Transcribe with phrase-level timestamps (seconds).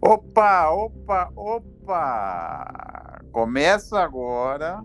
[0.00, 3.22] Opa, opa, opa!
[3.32, 4.84] Começa agora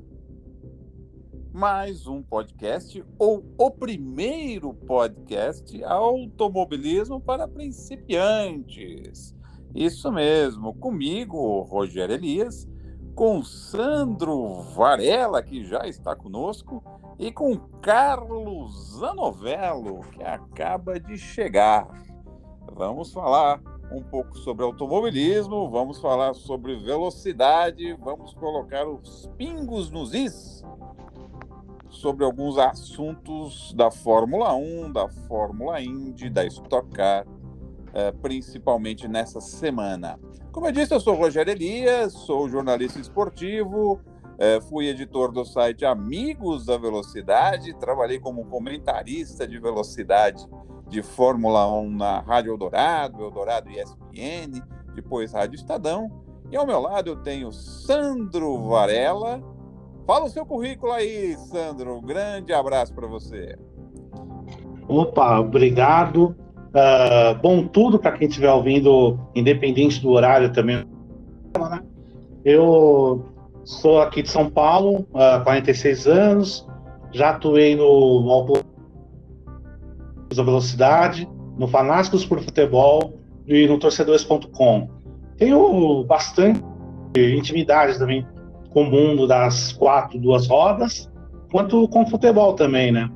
[1.53, 9.35] mais um podcast, ou o primeiro podcast Automobilismo para Principiantes.
[9.75, 12.65] Isso mesmo, comigo, Rogério Elias,
[13.13, 16.81] com Sandro Varela, que já está conosco,
[17.19, 21.85] e com Carlos Zanovello, que acaba de chegar.
[22.73, 30.13] Vamos falar um pouco sobre automobilismo, vamos falar sobre velocidade, vamos colocar os pingos nos
[30.13, 30.63] is
[31.89, 37.27] sobre alguns assuntos da Fórmula 1, da Fórmula Indy, da Stock Car,
[37.93, 40.17] eh, principalmente nessa semana.
[40.53, 43.99] Como eu disse, eu sou Rogério Elias, sou jornalista esportivo,
[44.39, 50.47] eh, fui editor do site Amigos da Velocidade, trabalhei como comentarista de velocidade
[50.91, 54.61] de Fórmula 1 na Rádio Eldorado, Eldorado ESPN,
[54.93, 56.11] depois Rádio Estadão.
[56.51, 59.41] E ao meu lado eu tenho Sandro Varela.
[60.05, 61.97] Fala o seu currículo aí, Sandro.
[61.97, 63.57] Um grande abraço para você.
[64.85, 66.35] Opa, obrigado.
[66.71, 70.85] Uh, bom tudo para quem estiver ouvindo, independente do horário também.
[72.43, 73.23] Eu
[73.63, 76.67] sou aqui de São Paulo, uh, 46 anos,
[77.13, 78.31] já atuei no, no
[80.35, 83.13] da Velocidade, no Fanáticos por Futebol
[83.47, 84.89] e no Torcedores.com.
[85.37, 86.61] Tenho bastante
[87.17, 88.25] intimidade também
[88.69, 91.09] com o mundo das quatro, duas rodas,
[91.51, 93.11] quanto com futebol também, né?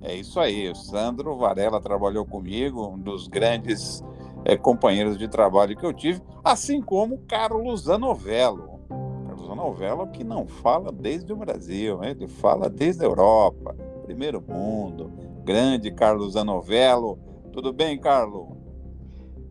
[0.00, 0.68] É isso aí.
[0.68, 4.02] O Sandro Varela trabalhou comigo, um dos grandes
[4.44, 8.80] é, companheiros de trabalho que eu tive, assim como Carlos Zanovello.
[9.26, 12.10] Carlos Zanovello que não fala desde o Brasil, né?
[12.10, 15.12] ele fala desde a Europa, primeiro mundo,
[15.44, 17.18] grande Carlos Anovello.
[17.52, 18.48] Tudo bem, Carlos?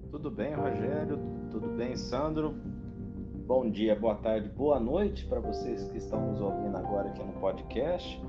[0.10, 1.20] Tudo bem, Rogério.
[1.52, 2.56] Tudo bem, Sandro.
[3.46, 7.34] Bom dia, boa tarde, boa noite para vocês que estão nos ouvindo agora aqui no
[7.34, 8.22] podcast.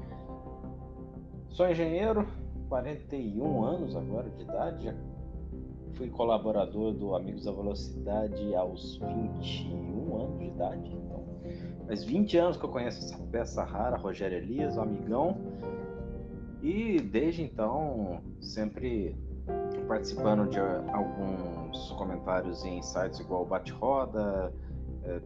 [1.50, 2.26] Sou engenheiro,
[2.69, 4.97] 41 anos agora de idade.
[5.94, 10.91] Fui colaborador do Amigos da Velocidade aos 21 anos de idade.
[10.92, 11.25] Então,
[11.86, 15.36] faz 20 anos que eu conheço essa peça rara, Rogério Elias, um amigão.
[16.62, 19.16] E desde então, sempre
[19.88, 24.54] participando de alguns comentários em sites igual Bate-Roda,
[25.02, 25.20] é,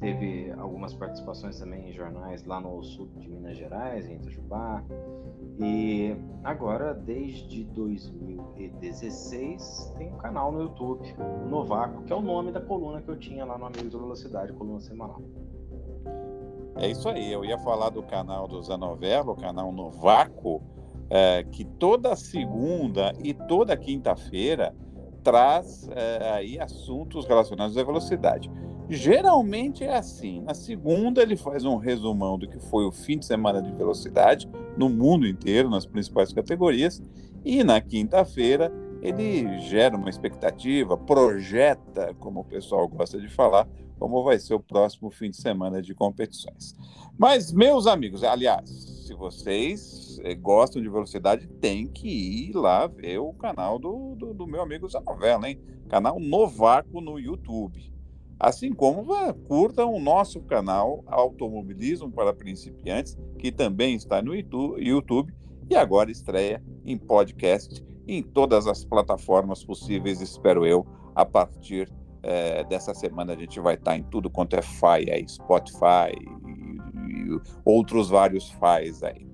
[0.00, 4.82] teve algumas participações também em jornais lá no sul de Minas Gerais, em Itajubá.
[5.60, 12.50] E agora, desde 2016, tem um canal no YouTube, o Novaco, que é o nome
[12.50, 15.20] da coluna que eu tinha lá no Amigos da Velocidade, coluna semanal.
[16.76, 20.62] É isso aí, eu ia falar do canal do Zanovelo, o canal Novaco,
[21.10, 24.74] é, que toda segunda e toda quinta-feira
[25.22, 28.50] traz é, aí assuntos relacionados à velocidade.
[28.88, 30.40] Geralmente é assim.
[30.40, 34.48] Na segunda ele faz um resumão do que foi o fim de semana de velocidade
[34.76, 37.02] no mundo inteiro, nas principais categorias,
[37.44, 43.68] e na quinta-feira ele gera uma expectativa, projeta, como o pessoal gosta de falar,
[43.98, 46.74] como vai ser o próximo fim de semana de competições.
[47.18, 52.08] Mas, meus amigos, aliás, se vocês eh, gostam de velocidade, tem que
[52.50, 55.58] ir lá ver o canal do, do, do meu amigo Zanovella, hein?
[55.88, 57.90] Canal Novaco no YouTube.
[58.38, 59.06] Assim como
[59.46, 65.32] curtam o nosso canal Automobilismo para Principiantes, que também está no YouTube
[65.70, 71.90] e agora estreia em podcast em todas as plataformas possíveis, espero eu, a partir
[72.22, 76.12] é, dessa semana a gente vai estar em tudo quanto é FI aí, Spotify
[77.64, 79.26] outros vários FIs aí.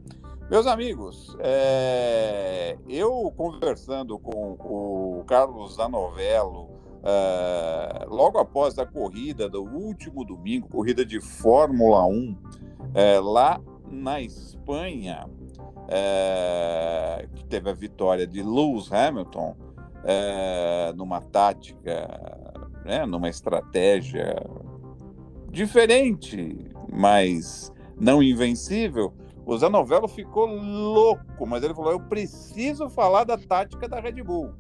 [0.50, 6.69] Meus amigos, é, eu conversando com o Carlos Zanovello,
[7.03, 12.37] é, logo após a corrida do último domingo, corrida de Fórmula 1,
[12.95, 15.28] é, lá na Espanha,
[15.89, 19.57] é, que teve a vitória de Lewis Hamilton,
[20.04, 22.07] é, numa tática,
[22.84, 24.36] né, numa estratégia
[25.51, 29.13] diferente, mas não invencível,
[29.47, 34.53] o Zanovello ficou louco, mas ele falou: eu preciso falar da tática da Red Bull.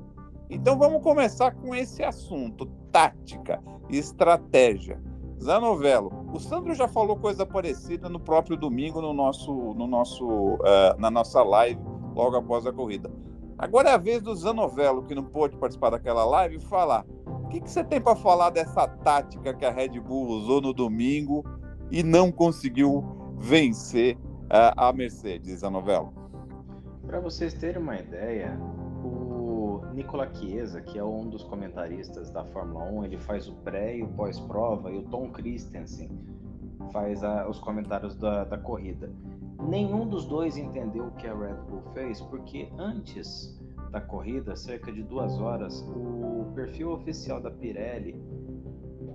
[0.50, 5.00] Então vamos começar com esse assunto: tática, estratégia.
[5.42, 10.98] Zanovello, o Sandro já falou coisa parecida no próprio domingo no nosso, no nosso, uh,
[10.98, 11.80] na nossa live
[12.14, 13.10] logo após a corrida.
[13.58, 17.04] Agora é a vez do Zanovello, que não pôde participar daquela live, falar.
[17.26, 20.72] O que, que você tem para falar dessa tática que a Red Bull usou no
[20.72, 21.44] domingo
[21.90, 26.12] e não conseguiu vencer uh, a Mercedes, Zanovello?
[27.06, 28.58] Para vocês terem uma ideia,
[29.04, 33.98] o Nicola Chiesa, que é um dos comentaristas da Fórmula 1, ele faz o pré
[33.98, 36.10] e o pós-prova, e o Tom Christensen
[36.90, 39.12] faz a, os comentários da, da corrida.
[39.68, 44.90] Nenhum dos dois entendeu o que a Red Bull fez, porque antes da corrida, cerca
[44.90, 48.14] de duas horas, o perfil oficial da Pirelli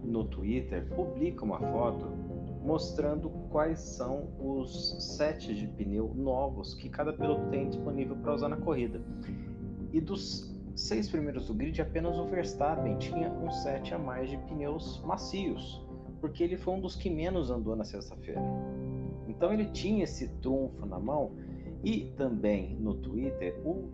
[0.04, 2.19] no Twitter publica uma foto
[2.62, 8.50] mostrando quais são os sets de pneu novos que cada piloto tem disponível para usar
[8.50, 9.02] na corrida.
[9.92, 14.38] E dos seis primeiros do grid, apenas o Verstappen tinha um set a mais de
[14.38, 15.86] pneus macios,
[16.22, 18.42] porque ele foi um dos que menos andou na sexta-feira.
[19.28, 21.32] Então ele tinha esse trunfo na mão
[21.84, 23.90] e também no Twitter o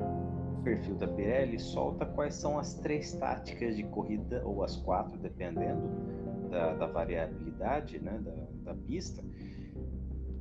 [0.63, 5.87] perfil da Pirelli solta quais são as três táticas de corrida ou as quatro, dependendo
[6.49, 9.23] da, da variabilidade né, da, da pista.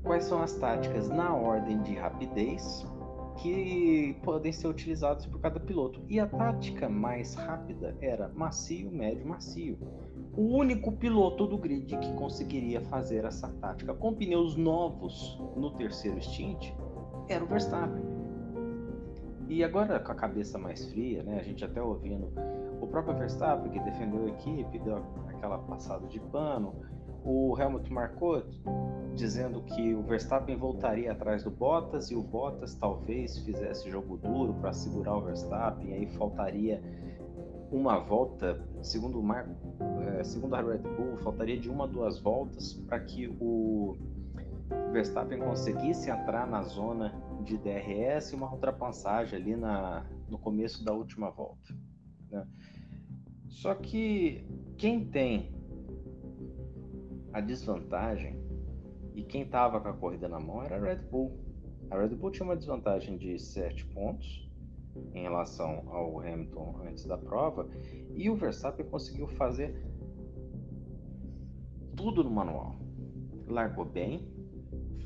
[0.03, 2.85] Quais são as táticas na ordem de rapidez,
[3.37, 6.01] que podem ser utilizados por cada piloto.
[6.09, 9.79] E a tática mais rápida era macio, médio, macio.
[10.37, 16.21] O único piloto do grid que conseguiria fazer essa tática com pneus novos no terceiro
[16.23, 16.73] stint
[17.29, 18.03] era o Verstappen.
[19.49, 22.33] E agora com a cabeça mais fria, né, a gente até ouvindo
[22.81, 24.97] o próprio Verstappen que defendeu a equipe, deu
[25.29, 26.75] aquela passada de pano,
[27.25, 28.43] o Helmut Marko
[29.15, 34.55] dizendo que o Verstappen voltaria atrás do Bottas e o Bottas talvez fizesse jogo duro
[34.55, 36.83] para segurar o Verstappen, aí faltaria
[37.71, 39.49] uma volta, segundo o Mar...
[40.19, 43.97] É, segundo a Red Bull, faltaria de uma a duas voltas para que o
[44.93, 50.93] Verstappen conseguisse entrar na zona de DRS e uma ultrapassagem ali na, no começo da
[50.93, 51.75] última volta.
[52.31, 52.47] Né?
[53.49, 55.64] Só que quem tem
[57.35, 58.41] a desvantagem
[59.13, 61.37] e quem estava com a corrida na mão era a Red Bull.
[61.91, 64.49] A Red Bull tinha uma desvantagem de 7 pontos
[65.13, 67.69] em relação ao Hamilton antes da prova
[68.15, 69.85] e o Verstappen conseguiu fazer
[71.97, 72.79] tudo no manual.
[73.49, 74.29] Largou bem,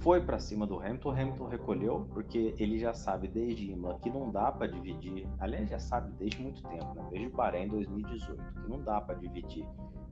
[0.00, 4.10] foi para cima do Hamilton, o Hamilton recolheu, porque ele já sabe desde Imola que
[4.10, 7.08] não dá para dividir, aliás, já sabe desde muito tempo, né?
[7.10, 9.66] desde Bahrein 2018, que não dá para dividir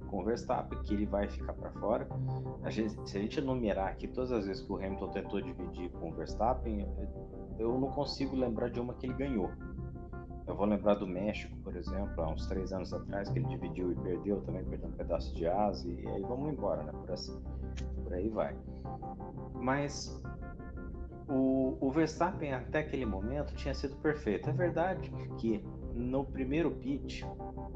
[0.06, 2.08] com o Verstappen, que ele vai ficar para fora.
[2.62, 5.90] A gente, se a gente enumerar aqui todas as vezes que o Hamilton tentou dividir
[5.90, 6.86] com o Verstappen,
[7.58, 9.50] eu não consigo lembrar de uma que ele ganhou.
[10.46, 13.90] Eu vou lembrar do México, por exemplo, há uns três anos atrás, que ele dividiu
[13.90, 16.92] e perdeu também, perdeu um pedaço de asa, e aí vamos embora, né?
[16.92, 17.36] Por, assim,
[18.04, 18.56] por aí vai.
[19.54, 20.22] Mas
[21.28, 24.48] o, o Verstappen até aquele momento tinha sido perfeito.
[24.48, 25.64] É verdade que
[25.96, 27.26] no primeiro pit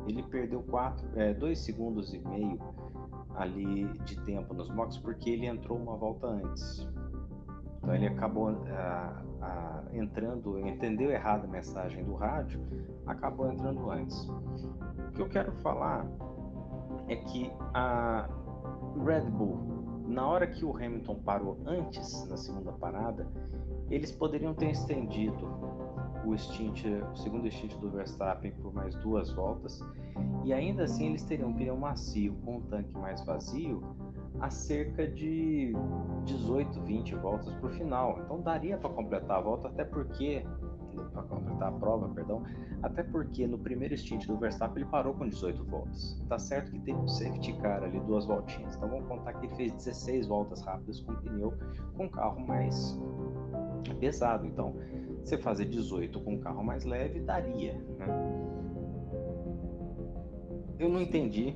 [0.06, 2.58] ele perdeu quatro, é, dois segundos e meio
[3.34, 6.86] ali de tempo nos boxes porque ele entrou uma volta antes.
[7.78, 12.60] Então ele acabou ah, ah, entrando, entendeu errado a mensagem do rádio,
[13.06, 14.28] acabou entrando antes.
[14.28, 16.06] O que eu quero falar
[17.08, 18.28] é que a
[19.02, 23.26] Red Bull, na hora que o Hamilton parou antes na segunda parada,
[23.90, 25.48] eles poderiam ter estendido
[26.24, 29.80] o o segundo stint do Verstappen por mais duas voltas
[30.44, 33.82] e ainda assim eles teriam um pneu macio com um tanque mais vazio
[34.40, 35.72] a cerca de
[36.24, 38.18] 18, 20 voltas para o final.
[38.24, 40.44] Então daria para completar a volta, até porque
[41.12, 42.42] para completar a prova, perdão,
[42.82, 46.20] até porque no primeiro stint do Verstappen ele parou com 18 voltas.
[46.28, 48.76] Tá certo que teve um safety car ali duas voltinhas.
[48.76, 51.52] Então vamos contar que ele fez 16 voltas rápidas com pneu
[51.96, 52.98] com carro mais
[53.98, 54.46] pesado.
[54.46, 54.74] Então
[55.24, 58.06] você fazer 18 com um carro mais leve daria, né?
[60.78, 61.54] Eu não entendi,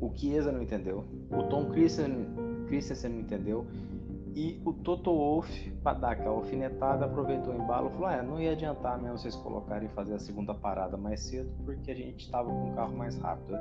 [0.00, 3.66] o Chiesa não entendeu, o Tom Christensen não entendeu,
[4.36, 8.38] e o Toto Wolff, para dar aquela alfinetada, aproveitou o embalo e falou: ah, não
[8.38, 12.26] ia adiantar mesmo vocês colocarem e fazer a segunda parada mais cedo, porque a gente
[12.26, 13.58] estava com um carro mais rápido.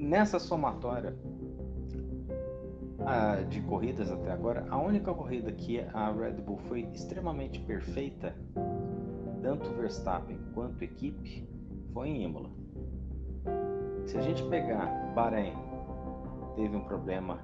[0.00, 1.16] Nessa somatória,
[3.48, 8.34] de corridas até agora, a única corrida que a Red Bull foi extremamente perfeita,
[9.42, 11.48] tanto Verstappen quanto equipe,
[11.92, 12.50] foi em Imola.
[14.06, 15.54] Se a gente pegar Bahrein,
[16.56, 17.38] teve um problema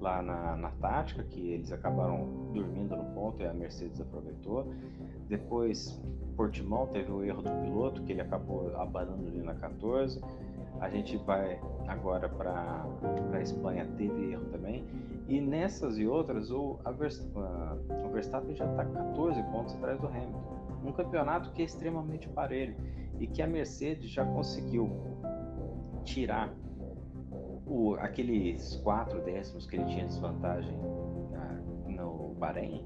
[0.00, 4.72] lá na, na tática, que eles acabaram dormindo no ponto e a Mercedes aproveitou.
[5.28, 6.00] Depois,
[6.36, 10.20] Portimão teve o erro do piloto, que ele acabou abanando ali na 14.
[10.82, 12.84] A gente vai agora para
[13.32, 14.84] a Espanha, teve erro também.
[15.28, 20.56] E nessas e outras, o, o Verstappen já está 14 pontos atrás do Hamilton.
[20.84, 22.74] Um campeonato que é extremamente parelho
[23.20, 24.90] e que a Mercedes já conseguiu
[26.02, 26.52] tirar
[27.64, 30.76] o, aqueles quatro décimos que ele tinha desvantagem
[31.30, 32.84] na, no Bahrein,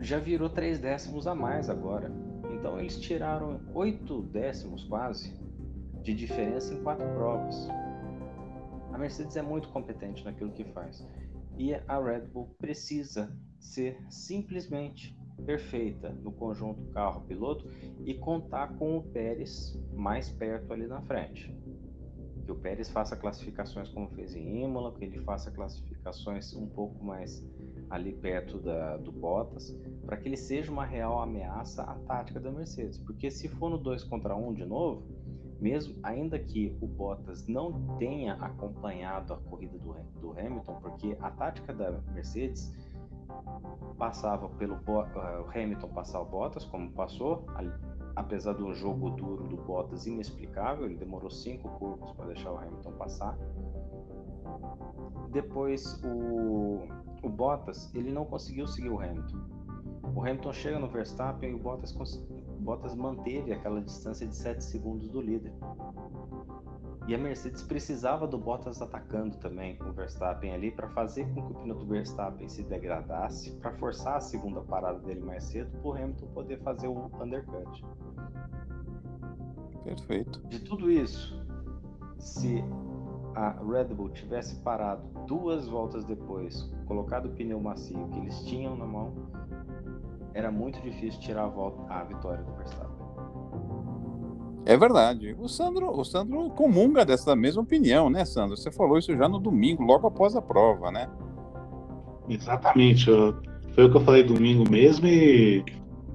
[0.00, 2.10] já virou três décimos a mais agora.
[2.50, 5.36] Então eles tiraram oito décimos quase
[6.02, 7.68] de diferença em quatro provas.
[8.92, 11.06] A Mercedes é muito competente naquilo que faz.
[11.56, 17.68] E a Red Bull precisa ser simplesmente perfeita no conjunto carro-piloto
[18.04, 21.54] e contar com o Pérez mais perto ali na frente.
[22.44, 27.04] Que o Pérez faça classificações como fez em Imola, que ele faça classificações um pouco
[27.04, 27.44] mais
[27.90, 32.50] ali perto da, do Bottas, para que ele seja uma real ameaça à tática da
[32.50, 32.98] Mercedes.
[32.98, 35.06] Porque se for no 2 contra 1 um de novo,
[35.60, 41.30] mesmo ainda que o Bottas não tenha acompanhado a corrida do, do Hamilton, porque a
[41.30, 42.72] tática da Mercedes
[43.98, 47.44] passava pelo uh, Hamilton passar o Bottas, como passou,
[48.14, 52.92] apesar do jogo duro do Bottas inexplicável, ele demorou cinco curvas para deixar o Hamilton
[52.92, 53.38] passar.
[55.30, 56.86] Depois o,
[57.22, 59.38] o Bottas ele não conseguiu seguir o Hamilton.
[60.14, 61.92] O Hamilton chega no Verstappen e o Bottas,
[62.58, 65.52] Bottas manteve aquela distância de 7 segundos do líder.
[67.08, 71.52] E a Mercedes precisava do Bottas atacando também o Verstappen ali para fazer com que
[71.52, 75.88] o pneu do Verstappen se degradasse, para forçar a segunda parada dele mais cedo, para
[75.88, 77.82] o Hamilton poder fazer o undercut.
[79.84, 80.38] Perfeito.
[80.48, 81.42] De tudo isso,
[82.18, 82.62] se
[83.34, 88.76] a Red Bull tivesse parado duas voltas depois, colocado o pneu macio que eles tinham
[88.76, 89.14] na mão,
[90.38, 92.96] era muito difícil tirar a, volta, a vitória do Verstappen.
[94.64, 95.34] É verdade.
[95.36, 98.56] O Sandro, o Sandro comunga dessa mesma opinião, né, Sandro?
[98.56, 101.08] Você falou isso já no domingo, logo após a prova, né?
[102.28, 103.06] Exatamente.
[103.74, 105.64] Foi o que eu falei domingo mesmo e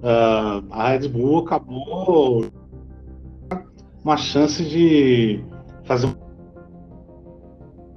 [0.01, 2.45] uh, a Red Bull acabou
[4.03, 5.43] uma chance de
[5.83, 6.15] fazer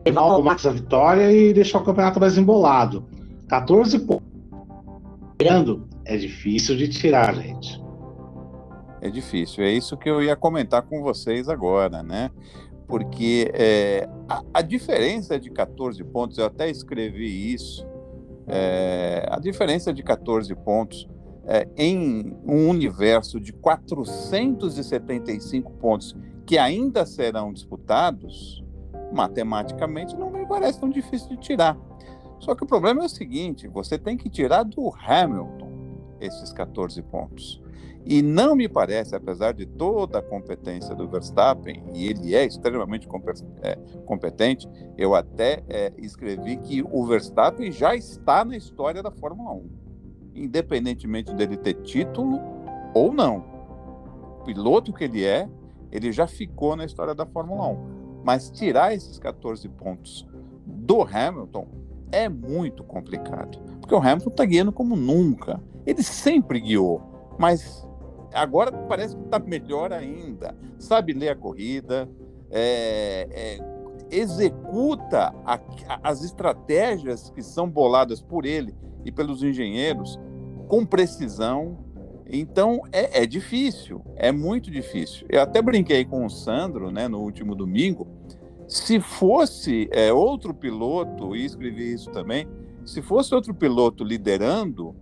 [0.04, 3.04] final com Max a vitória e deixar o campeonato mais embolado.
[3.48, 4.26] 14 pontos.
[6.06, 7.86] É difícil de tirar, gente
[9.06, 9.64] é difícil.
[9.64, 12.30] É isso que eu ia comentar com vocês agora, né?
[12.86, 17.84] Porque é, a, a, diferença de 14 pontos, eu até escrevi isso,
[18.46, 21.08] é, a diferença de 14 pontos
[21.44, 28.64] é, em um universo de 475 pontos que ainda serão disputados,
[29.12, 31.76] matematicamente não me parece tão difícil de tirar.
[32.38, 35.65] Só que o problema é o seguinte: você tem que tirar do Hamilton
[36.20, 37.62] esses 14 pontos.
[38.04, 43.08] E não me parece, apesar de toda a competência do Verstappen, e ele é extremamente
[43.62, 49.52] é, competente, eu até é, escrevi que o Verstappen já está na história da Fórmula
[49.54, 49.70] 1,
[50.36, 52.40] independentemente dele ter título
[52.94, 53.44] ou não.
[54.40, 55.48] O piloto que ele é,
[55.90, 57.96] ele já ficou na história da Fórmula 1.
[58.22, 60.26] Mas tirar esses 14 pontos
[60.64, 61.66] do Hamilton
[62.12, 65.60] é muito complicado, porque o Hamilton está guiando como nunca.
[65.86, 67.00] Ele sempre guiou,
[67.38, 67.86] mas
[68.32, 70.56] agora parece que está melhor ainda.
[70.78, 72.08] Sabe ler a corrida,
[72.50, 73.58] é, é,
[74.10, 75.60] executa a,
[76.02, 78.74] as estratégias que são boladas por ele
[79.04, 80.18] e pelos engenheiros
[80.68, 81.78] com precisão.
[82.28, 85.26] Então é, é difícil, é muito difícil.
[85.30, 88.06] Eu até brinquei com o Sandro né, no último domingo.
[88.66, 92.48] Se fosse é, outro piloto, e escrevi isso também,
[92.84, 94.94] se fosse outro piloto liderando,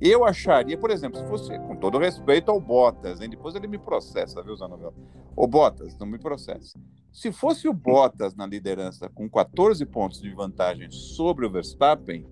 [0.00, 3.28] eu acharia, por exemplo, se fosse, com todo respeito ao Bottas, hein?
[3.28, 4.94] depois ele me processa, viu, Zanovel?
[5.34, 6.78] O Bottas, não me processa.
[7.12, 12.24] Se fosse o Bottas na liderança com 14 pontos de vantagem sobre o Verstappen,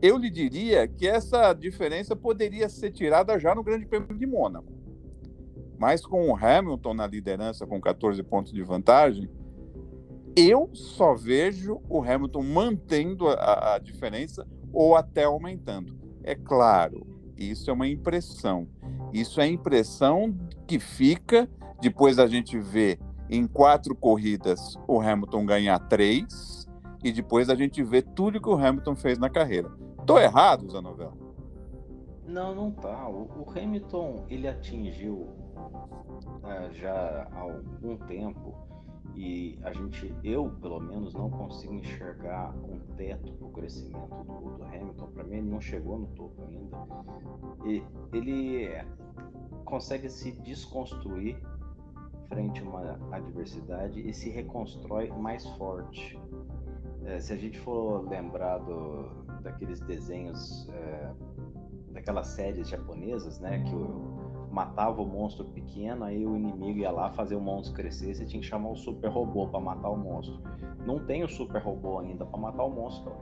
[0.00, 4.72] eu lhe diria que essa diferença poderia ser tirada já no Grande Prêmio de Mônaco.
[5.78, 9.28] Mas com o Hamilton na liderança com 14 pontos de vantagem,
[10.36, 16.03] eu só vejo o Hamilton mantendo a, a diferença ou até aumentando.
[16.24, 18.66] É claro, isso é uma impressão.
[19.12, 20.34] Isso é impressão
[20.66, 21.48] que fica
[21.80, 26.66] depois a gente vê em quatro corridas o Hamilton ganhar três
[27.02, 29.70] e depois a gente vê tudo que o Hamilton fez na carreira.
[30.06, 31.12] Tô errado, Zanovel?
[32.26, 33.06] Não, não tá.
[33.06, 38.54] O, Hamilton ele atingiu uh, já há algum tempo
[39.16, 44.56] e a gente, eu pelo menos, não consigo enxergar um teto para o crescimento do,
[44.56, 45.06] do Hamilton.
[45.06, 46.76] Para mim, ele não chegou no topo ainda.
[47.64, 48.68] E ele
[49.64, 51.40] consegue se desconstruir
[52.28, 56.18] frente a uma adversidade e se reconstrói mais forte.
[57.04, 61.12] É, se a gente for lembrar do, daqueles desenhos, é,
[61.92, 64.13] daquelas séries japonesas, né, que o
[64.54, 68.40] matava o monstro pequeno, aí o inimigo ia lá fazer o monstro crescer, você tinha
[68.40, 70.40] que chamar o super robô para matar o monstro.
[70.86, 73.12] Não tem o super robô ainda para matar o monstro,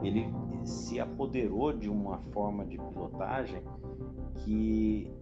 [0.00, 0.32] Ele
[0.62, 3.62] se apoderou de uma forma de pilotagem
[4.36, 5.12] que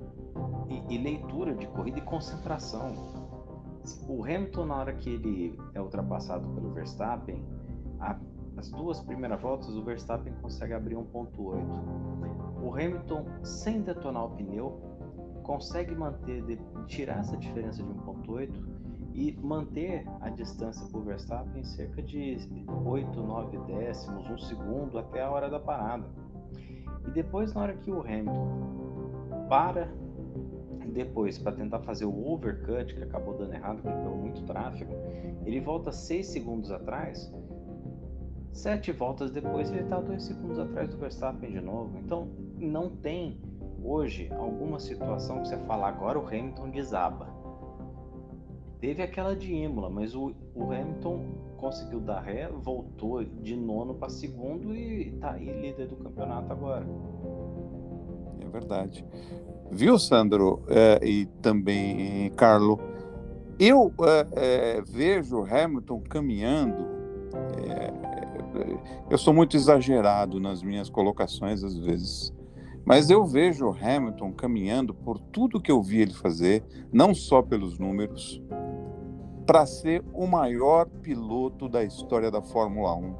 [0.68, 2.92] e, e leitura de corrida e concentração.
[4.06, 7.42] O Hamilton na hora que ele é ultrapassado pelo Verstappen,
[7.98, 8.18] a,
[8.58, 12.27] as duas primeiras voltas o Verstappen consegue abrir 1.8.
[12.68, 14.78] O Hamilton sem detonar o pneu
[15.42, 16.44] consegue manter
[16.86, 18.50] tirar essa diferença de 1.8
[19.14, 22.36] e manter a distância para o Verstappen em cerca de
[22.84, 26.04] 8, 9 décimos, um segundo até a hora da parada.
[27.06, 29.88] E depois, na hora que o Hamilton para,
[30.92, 34.92] depois para tentar fazer o overcut, que acabou dando errado, que deu muito tráfego,
[35.46, 37.32] ele volta 6 segundos atrás.
[38.58, 41.96] Sete voltas depois, ele está 2 segundos atrás do Verstappen de novo.
[41.96, 43.40] Então, não tem
[43.84, 47.28] hoje alguma situação que você fala agora o Hamilton desaba
[48.80, 51.24] Teve aquela de Imola, mas o, o Hamilton
[51.56, 56.84] conseguiu dar ré, voltou de nono para segundo e está aí líder do campeonato agora.
[58.44, 59.04] É verdade.
[59.70, 60.64] Viu, Sandro?
[60.68, 62.80] É, e também, Carlo,
[63.56, 66.98] eu é, é, vejo Hamilton caminhando.
[68.58, 68.78] É, é,
[69.10, 72.32] eu sou muito exagerado nas minhas colocações às vezes.
[72.84, 77.78] Mas eu vejo Hamilton caminhando por tudo que eu vi ele fazer, não só pelos
[77.78, 78.42] números,
[79.46, 83.12] para ser o maior piloto da história da Fórmula 1,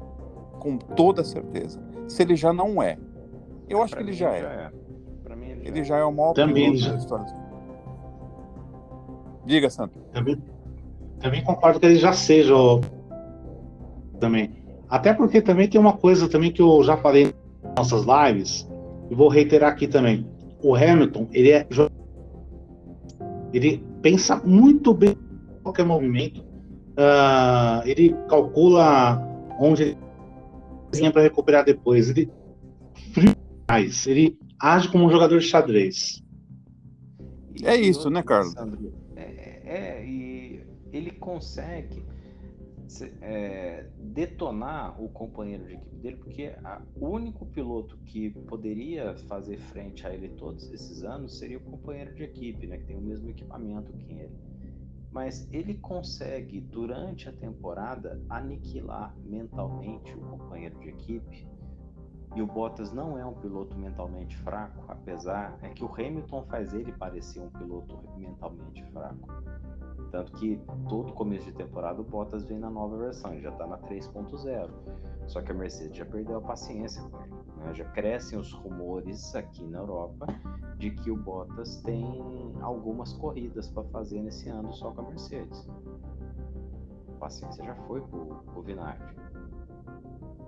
[0.59, 1.79] com toda certeza.
[2.07, 2.97] Se ele já não é,
[3.69, 4.41] eu acho pra que ele já, é.
[4.41, 5.35] já é.
[5.35, 5.97] Mim, ele, ele já, é.
[5.97, 6.91] já é o maior também piloto já...
[6.91, 7.25] da história.
[9.45, 9.99] Diga, Santo.
[10.11, 10.41] Também,
[11.19, 12.81] também concordo que ele já seja o...
[14.19, 14.58] também.
[14.89, 18.67] Até porque também tem uma coisa também que eu já falei nas nossas lives
[19.09, 20.27] e vou reiterar aqui também.
[20.63, 21.67] O Hamilton, ele é
[23.53, 25.15] ele pensa muito bem
[25.63, 26.41] qualquer movimento.
[26.41, 29.21] Uh, ele calcula
[29.59, 29.97] onde
[30.93, 32.09] ele para recuperar depois.
[32.09, 32.29] Ele
[33.13, 33.35] frio
[33.69, 34.05] mais.
[34.07, 36.21] Ele age como um jogador de xadrez.
[37.63, 38.53] É isso, né, Carlos?
[39.15, 42.03] É, é, e ele consegue
[43.21, 46.55] é, detonar o companheiro de equipe dele, porque
[46.95, 52.13] o único piloto que poderia fazer frente a ele todos esses anos seria o companheiro
[52.15, 54.49] de equipe, né, que tem o mesmo equipamento que ele
[55.11, 61.47] mas ele consegue, durante a temporada, aniquilar mentalmente o companheiro de equipe.
[62.35, 66.73] E o Bottas não é um piloto mentalmente fraco, apesar é que o Hamilton faz
[66.75, 69.27] ele parecer um piloto mentalmente fraco.
[70.11, 73.67] Tanto que todo começo de temporada o Bottas vem na nova versão, ele já está
[73.67, 74.69] na 3.0.
[75.27, 77.35] Só que a Mercedes já perdeu a paciência com ele.
[77.57, 77.73] Né?
[77.75, 80.25] Já crescem os rumores aqui na Europa
[80.77, 85.69] de que o Bottas tem algumas corridas para fazer nesse ano só com a Mercedes.
[87.15, 89.15] A paciência já foi pro, pro Vinagre.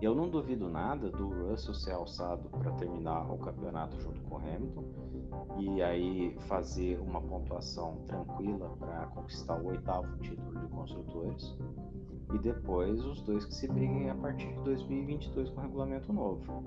[0.02, 4.38] Eu não duvido nada do Russell ser alçado para terminar o campeonato junto com o
[4.40, 4.84] Hamilton
[5.60, 11.58] e aí fazer uma pontuação tranquila para conquistar o oitavo título de construtores
[12.34, 16.64] e depois os dois que se briguem a partir de 2022 com o regulamento novo.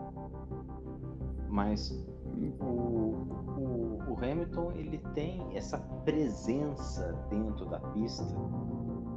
[1.49, 1.91] Mas
[2.61, 8.25] o, o, o Hamilton ele tem essa presença dentro da pista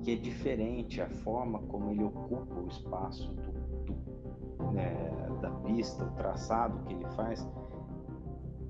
[0.03, 3.51] que é diferente a forma como ele ocupa o espaço do,
[3.85, 7.45] do, né, da pista, o traçado que ele faz.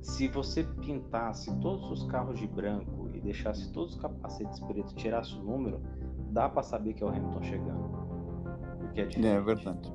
[0.01, 5.35] Se você pintasse todos os carros de branco e deixasse todos os capacetes pretos, tirasse
[5.35, 5.81] o número,
[6.31, 7.89] dá para saber que é o Hamilton chegando.
[8.79, 9.93] Porque é, é, é verdade.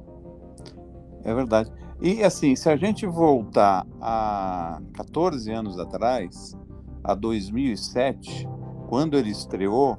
[1.24, 1.72] É verdade.
[2.00, 6.56] E assim, se a gente voltar a 14 anos atrás,
[7.02, 8.48] a 2007,
[8.88, 9.96] quando ele estreou,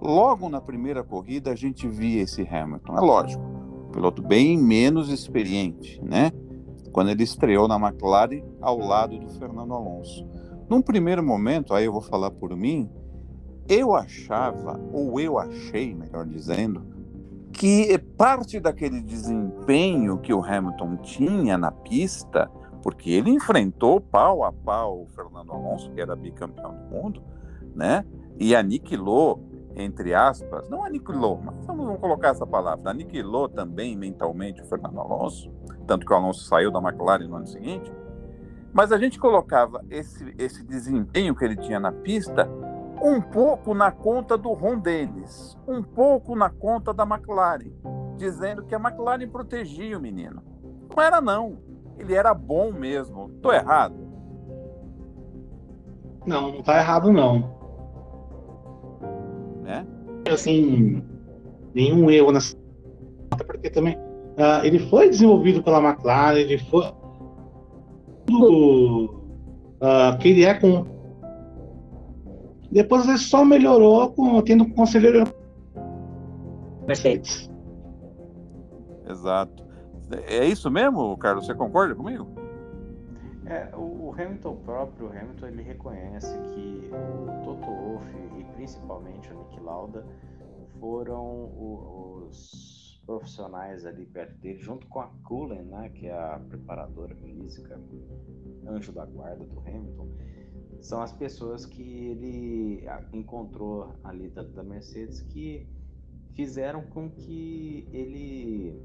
[0.00, 2.96] logo na primeira corrida a gente via esse Hamilton.
[2.96, 6.32] É lógico, um piloto bem menos experiente, né?
[6.96, 10.26] Quando ele estreou na McLaren ao lado do Fernando Alonso.
[10.66, 12.90] Num primeiro momento, aí eu vou falar por mim,
[13.68, 16.82] eu achava, ou eu achei, melhor dizendo,
[17.52, 22.50] que parte daquele desempenho que o Hamilton tinha na pista,
[22.82, 27.22] porque ele enfrentou pau a pau o Fernando Alonso, que era bicampeão do mundo,
[27.74, 28.06] né?
[28.38, 34.64] E aniquilou, entre aspas, não aniquilou, mas vamos colocar essa palavra, aniquilou também mentalmente o
[34.64, 35.52] Fernando Alonso,
[35.86, 37.90] tanto que o Alonso saiu da McLaren no ano seguinte.
[38.72, 42.48] Mas a gente colocava esse, esse desempenho que ele tinha na pista
[43.02, 47.72] um pouco na conta do Ron Dennis, um pouco na conta da McLaren,
[48.16, 50.42] dizendo que a McLaren protegia o menino.
[50.94, 51.58] Não era não,
[51.98, 53.30] ele era bom mesmo.
[53.42, 53.94] Tô errado?
[56.26, 57.56] Não, não tá errado não.
[59.62, 59.86] Né?
[60.30, 61.02] Assim,
[61.74, 62.56] nenhum erro nessa
[63.46, 63.98] porque também
[64.36, 66.92] uh, ele foi desenvolvido pela McLaren, ele foi
[68.26, 69.22] tudo
[69.80, 70.96] uh, que ele é com
[72.70, 75.24] depois ele só melhorou com tendo um conselheiro
[76.86, 77.50] Mercedes.
[79.08, 79.64] Exato.
[80.26, 81.46] É isso mesmo, Carlos?
[81.46, 82.26] Você concorda comigo?
[83.46, 88.06] É, o, Hamilton próprio, o Hamilton, ele reconhece que o Toto Wolff
[88.38, 90.04] e principalmente o Nick Lauda
[90.80, 92.75] foram os
[93.06, 97.80] profissionais ali perto dele, junto com a Cullen, né, que é a preparadora física,
[98.66, 100.08] anjo da guarda do Hamilton,
[100.80, 105.66] são as pessoas que ele encontrou ali da, da Mercedes que
[106.34, 108.78] fizeram com que ele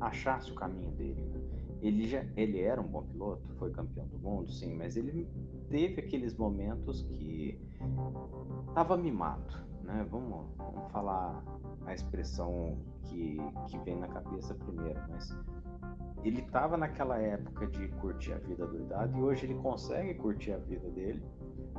[0.00, 1.22] achasse o caminho dele.
[1.22, 1.40] Né?
[1.80, 5.28] Ele já ele era um bom piloto, foi campeão do mundo, sim, mas ele
[5.68, 7.58] teve aqueles momentos que
[8.68, 10.06] estava mimado, né?
[10.10, 11.42] Vamos, vamos falar
[11.86, 15.36] a expressão que, que vem na cabeça primeiro, mas
[16.24, 20.58] ele estava naquela época de curtir a vida doidada e hoje ele consegue curtir a
[20.58, 21.22] vida dele,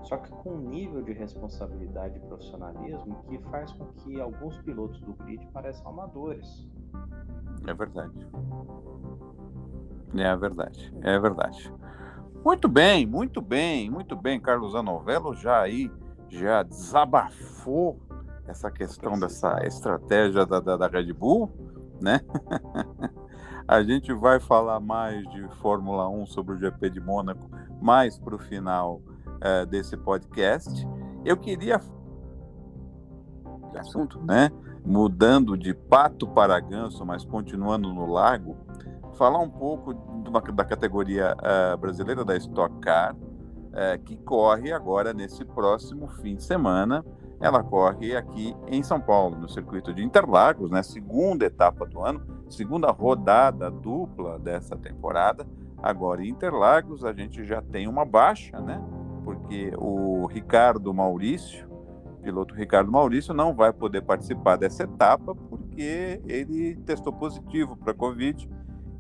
[0.04, 5.00] só que com um nível de responsabilidade e profissionalismo que faz com que alguns pilotos
[5.02, 6.68] do grid pareçam amadores.
[7.66, 8.28] É verdade.
[10.16, 10.94] É verdade.
[11.02, 11.74] É verdade.
[12.44, 15.90] Muito bem, muito bem, muito bem, Carlos Anovello já aí
[16.38, 18.00] já desabafou
[18.48, 21.52] essa questão dessa estratégia da, da, da Red Bull,
[22.02, 22.22] né?
[23.66, 27.50] A gente vai falar mais de Fórmula 1 sobre o GP de Mônaco
[27.82, 30.86] mais para o final uh, desse podcast.
[31.24, 31.80] Eu queria
[33.78, 34.52] assunto, né?
[34.86, 38.58] Mudando de pato para ganso, mas continuando no lago,
[39.14, 43.16] falar um pouco uma, da categoria uh, brasileira da Stock Car,
[43.74, 47.04] uh, que corre agora nesse próximo fim de semana.
[47.42, 50.82] Ela corre aqui em São Paulo, no circuito de Interlagos, né?
[50.82, 55.46] Segunda etapa do ano segunda rodada dupla dessa temporada.
[55.82, 58.82] Agora, em Interlagos, a gente já tem uma baixa, né?
[59.26, 61.68] Porque o Ricardo Maurício,
[62.22, 68.50] piloto Ricardo Maurício, não vai poder participar dessa etapa porque ele testou positivo para Covid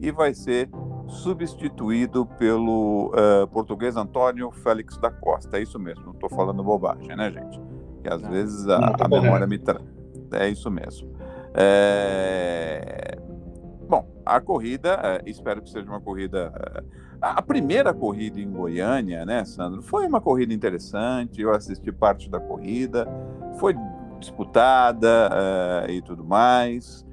[0.03, 0.69] e vai ser
[1.07, 5.57] substituído pelo uh, português Antônio Félix da Costa.
[5.57, 7.61] É isso mesmo, não estou falando bobagem, né, gente?
[8.01, 9.81] Que às não, vezes a, a memória me traz.
[10.33, 11.09] É isso mesmo.
[11.53, 13.17] É...
[13.87, 16.51] Bom, a corrida, eh, espero que seja uma corrida.
[17.21, 19.81] A primeira corrida em Goiânia, né, Sandro?
[19.81, 21.41] Foi uma corrida interessante.
[21.41, 23.07] Eu assisti parte da corrida,
[23.57, 23.75] foi
[24.19, 27.05] disputada uh, e tudo mais.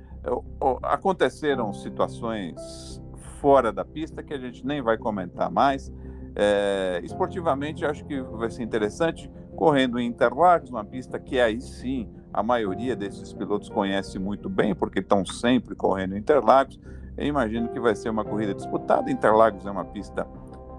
[0.82, 3.00] Aconteceram situações
[3.40, 5.92] fora da pista que a gente nem vai comentar mais.
[6.36, 12.08] É, esportivamente, acho que vai ser interessante correndo em Interlagos, uma pista que aí sim
[12.32, 16.78] a maioria desses pilotos conhece muito bem, porque estão sempre correndo em Interlagos.
[17.16, 19.10] Eu imagino que vai ser uma corrida disputada.
[19.10, 20.26] Interlagos é uma pista,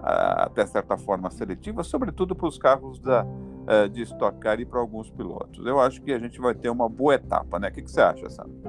[0.02, 3.26] ah, até certa forma, seletiva, sobretudo para os carros da,
[3.66, 5.64] ah, de Stock Car e para alguns pilotos.
[5.66, 7.68] Eu acho que a gente vai ter uma boa etapa, né?
[7.68, 8.62] O que, que você acha, Sandro?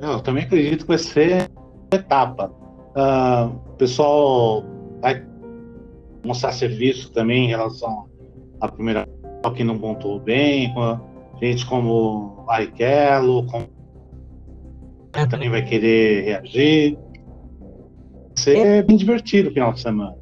[0.00, 1.50] Eu também acredito que vai ser
[1.92, 2.50] etapa.
[2.96, 4.64] Uh, o pessoal
[5.00, 5.24] vai
[6.24, 8.08] mostrar serviço também em relação
[8.60, 9.08] à primeira
[9.54, 10.74] que não pontuou bem,
[11.40, 13.68] gente como Barrichello, como
[15.30, 16.98] também vai querer reagir.
[16.98, 18.82] Vai ser é.
[18.82, 20.16] bem divertido o final de semana.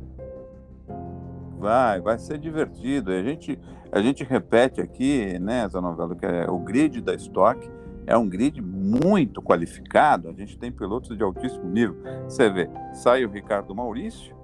[1.58, 3.10] Vai, vai ser divertido.
[3.10, 3.58] A gente,
[3.90, 7.66] a gente repete aqui, né, essa novela, que é o grid da Stock
[8.06, 10.28] é um grid muito qualificado.
[10.28, 11.96] A gente tem pilotos de altíssimo nível.
[12.24, 14.36] Você vê, sai o Ricardo Maurício,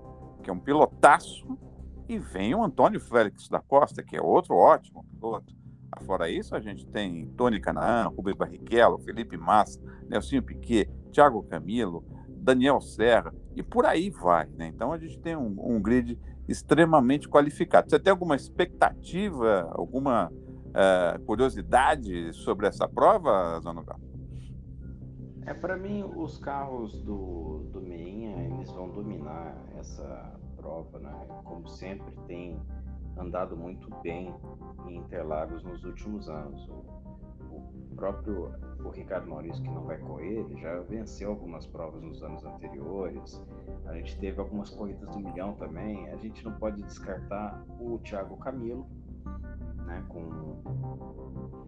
[0.43, 1.47] que é um pilotaço,
[2.09, 5.55] e vem o Antônio Félix da Costa, que é outro ótimo piloto.
[6.05, 12.05] Fora isso, a gente tem Tony Canaan, Rubens Barrichello, Felipe Massa, Nelsinho Piquet, Thiago Camilo,
[12.29, 14.47] Daniel Serra e por aí vai.
[14.57, 14.69] Né?
[14.69, 16.19] Então a gente tem um, um grid
[16.49, 17.91] extremamente qualificado.
[17.91, 20.33] Você tem alguma expectativa, alguma
[20.71, 24.01] uh, curiosidade sobre essa prova, Zanogal?
[25.47, 31.13] É, para mim, os carros do, do Meinha, eles vão dominar essa prova, né?
[31.45, 32.61] Como sempre tem
[33.17, 34.35] andado muito bem
[34.87, 36.69] em Interlagos nos últimos anos.
[36.69, 37.01] O,
[37.51, 38.53] o próprio
[38.85, 43.43] o Ricardo Maurício, que não vai correr, ele já venceu algumas provas nos anos anteriores.
[43.87, 46.09] A gente teve algumas corridas do milhão também.
[46.11, 48.87] A gente não pode descartar o Thiago Camilo,
[49.91, 50.61] né, com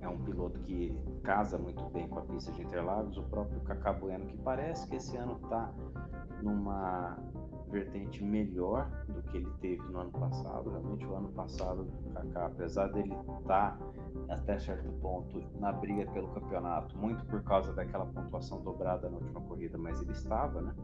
[0.00, 3.92] é um piloto que casa muito bem com a pista de Interlagos, o próprio Cacá
[3.92, 5.72] Bueno, que parece que esse ano está
[6.40, 7.16] numa
[7.70, 10.70] vertente melhor do que ele teve no ano passado.
[10.70, 13.78] Realmente, o ano passado, o Kaká, apesar dele estar tá,
[14.28, 19.40] até certo ponto na briga pelo campeonato, muito por causa daquela pontuação dobrada na última
[19.40, 20.74] corrida, mas ele estava, né?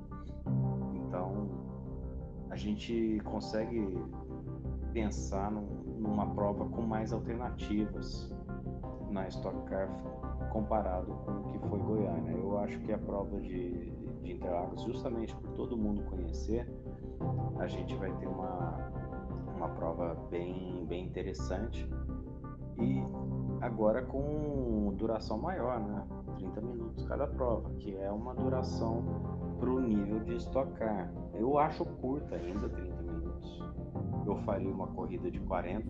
[0.94, 1.48] Então,
[2.50, 4.02] a gente consegue
[4.92, 8.30] pensar num, numa prova com mais alternativas
[9.10, 9.88] na Stock Car
[10.50, 12.32] comparado com o que foi Goiânia.
[12.32, 13.90] Eu acho que a prova de,
[14.22, 16.68] de Interlagos, justamente por todo mundo conhecer,
[17.58, 18.90] a gente vai ter uma,
[19.56, 21.88] uma prova bem, bem interessante
[22.78, 23.02] e
[23.60, 26.06] agora com duração maior, né?
[26.36, 29.02] 30 minutos cada prova, que é uma duração
[29.58, 31.12] para o nível de estocar.
[31.34, 32.97] Eu acho curta ainda 30 minutos.
[34.28, 35.88] Eu faria uma corrida de 40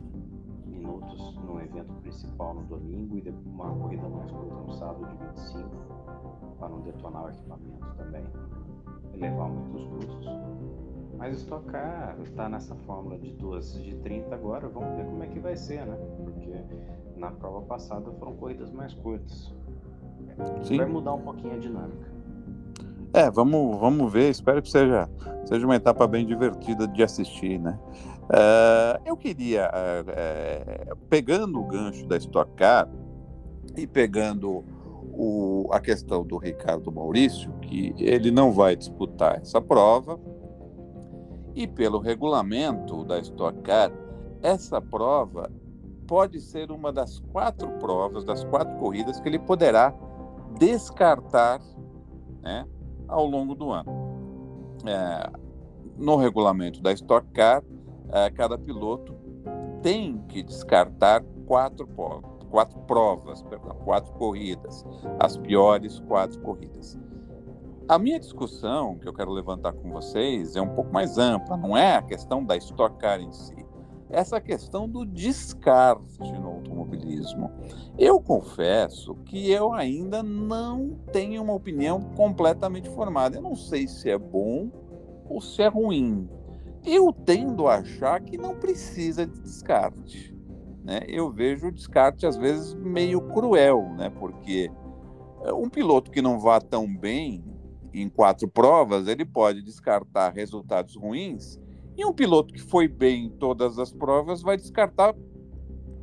[0.64, 5.68] minutos no evento principal no domingo e uma corrida mais curta no sábado de 25
[6.56, 8.24] para não detonar o equipamento também,
[9.12, 10.28] elevar muitos custos.
[11.16, 15.40] Mas estocar está nessa fórmula de duas de 30 agora, vamos ver como é que
[15.40, 15.96] vai ser, né?
[16.22, 16.64] Porque
[17.16, 19.52] na prova passada foram corridas mais curtas.
[20.62, 20.76] Sim.
[20.76, 22.17] Vai mudar um pouquinho a dinâmica.
[23.12, 24.30] É, vamos, vamos ver.
[24.30, 25.08] Espero que seja,
[25.46, 27.78] seja uma etapa bem divertida de assistir, né?
[28.24, 32.88] Uh, eu queria, uh, uh, pegando o gancho da Stock Car
[33.74, 34.62] e pegando
[35.14, 40.20] o, a questão do Ricardo Maurício, que ele não vai disputar essa prova,
[41.54, 43.90] e pelo regulamento da Stock Car,
[44.42, 45.50] essa prova
[46.06, 49.94] pode ser uma das quatro provas, das quatro corridas que ele poderá
[50.58, 51.60] descartar
[52.42, 52.66] né,
[53.08, 53.90] ao longo do ano.
[54.86, 55.30] É,
[55.96, 57.62] no regulamento da Stock Car,
[58.10, 59.14] é, cada piloto
[59.82, 61.86] tem que descartar quatro,
[62.50, 64.84] quatro provas, perdão, quatro corridas,
[65.18, 66.98] as piores quatro corridas.
[67.88, 71.76] A minha discussão que eu quero levantar com vocês é um pouco mais ampla, não
[71.76, 73.66] é a questão da Stock Car em si,
[74.10, 76.18] é essa questão do descarte
[76.58, 77.50] automobilismo.
[77.98, 83.36] Eu confesso que eu ainda não tenho uma opinião completamente formada.
[83.36, 84.70] Eu não sei se é bom
[85.28, 86.28] ou se é ruim
[86.84, 90.34] eu tendo a achar que não precisa de descarte.
[90.82, 91.00] Né?
[91.06, 94.10] Eu vejo o descarte, às vezes, meio cruel, né?
[94.10, 94.70] porque
[95.44, 97.44] eh, um piloto que não vá tão bem
[97.92, 101.58] em quatro provas, ele pode descartar resultados ruins,
[101.96, 105.14] e um piloto que foi bem em todas as provas vai descartar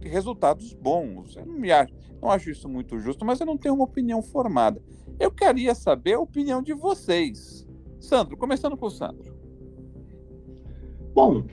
[0.09, 1.35] resultados bons.
[1.35, 4.21] Eu não, me acho, não acho isso muito justo, mas eu não tenho uma opinião
[4.21, 4.81] formada.
[5.19, 7.67] Eu queria saber a opinião de vocês.
[7.99, 9.35] Sandro, começando com o Sandro.
[11.13, 11.43] Bom,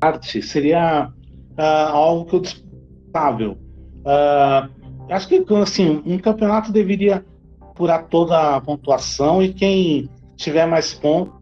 [0.00, 1.12] arte seria
[1.58, 3.52] uh, algo que eu disputável.
[4.00, 4.68] Uh,
[5.08, 7.24] acho que assim, um campeonato deveria
[7.60, 11.34] apurar toda a pontuação e quem tiver mais pontos,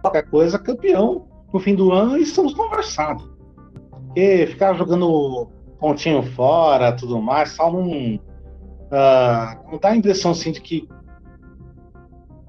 [0.00, 3.37] qualquer coisa, campeão no fim do ano e estamos conversados.
[4.18, 10.50] Porque ficar jogando pontinho fora, tudo mais, só não, uh, não dá a impressão assim,
[10.50, 10.88] de que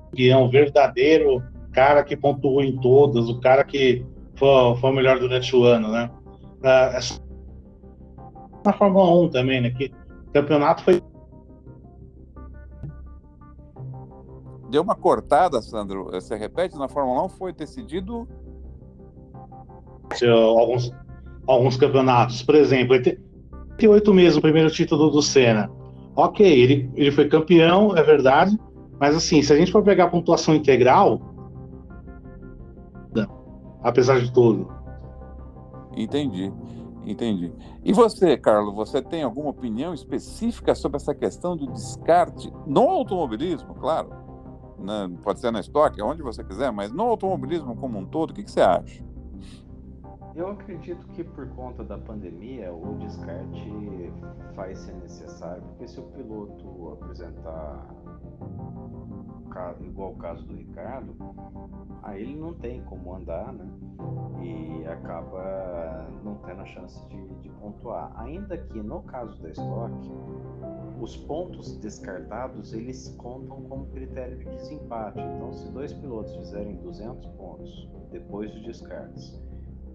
[0.10, 4.04] campeão verdadeiro cara que pontuou em todas, o cara que
[4.34, 6.10] foi, foi o melhor durante o ano, né?
[6.64, 7.00] Uh, é
[8.66, 9.70] na Fórmula 1 também, né?
[9.70, 9.94] Que
[10.30, 11.00] o campeonato foi.
[14.72, 16.06] Deu uma cortada, Sandro.
[16.06, 18.28] Você repete, na Fórmula 1 foi decidido.
[20.58, 20.92] Alguns,
[21.54, 22.44] alguns campeonatos.
[22.44, 25.70] Por exemplo, 88 mesmo, o primeiro título do Senna.
[26.16, 28.58] Ok, ele, ele foi campeão, é verdade.
[29.00, 31.22] Mas assim, se a gente for pegar a pontuação integral,
[33.82, 34.70] apesar de tudo.
[35.96, 36.52] Entendi,
[37.06, 37.52] entendi.
[37.84, 43.74] E você, Carlos, você tem alguma opinião específica sobre essa questão do descarte no automobilismo,
[43.76, 44.10] claro?
[44.78, 45.10] Né?
[45.24, 48.44] Pode ser na estoque, onde você quiser, mas no automobilismo como um todo, o que,
[48.44, 49.04] que você acha?
[50.40, 53.70] Eu acredito que por conta da pandemia o descarte
[54.56, 57.86] vai ser necessário, porque se o piloto apresentar
[59.82, 61.14] igual o caso do Ricardo,
[62.02, 63.70] aí ele não tem como andar, né?
[64.42, 68.10] E acaba não tendo a chance de, de pontuar.
[68.22, 69.94] Ainda que no caso da Stock,
[71.02, 75.20] os pontos descartados eles contam como critério de desempate.
[75.20, 79.49] Então, se dois pilotos fizerem 200 pontos depois de descartes,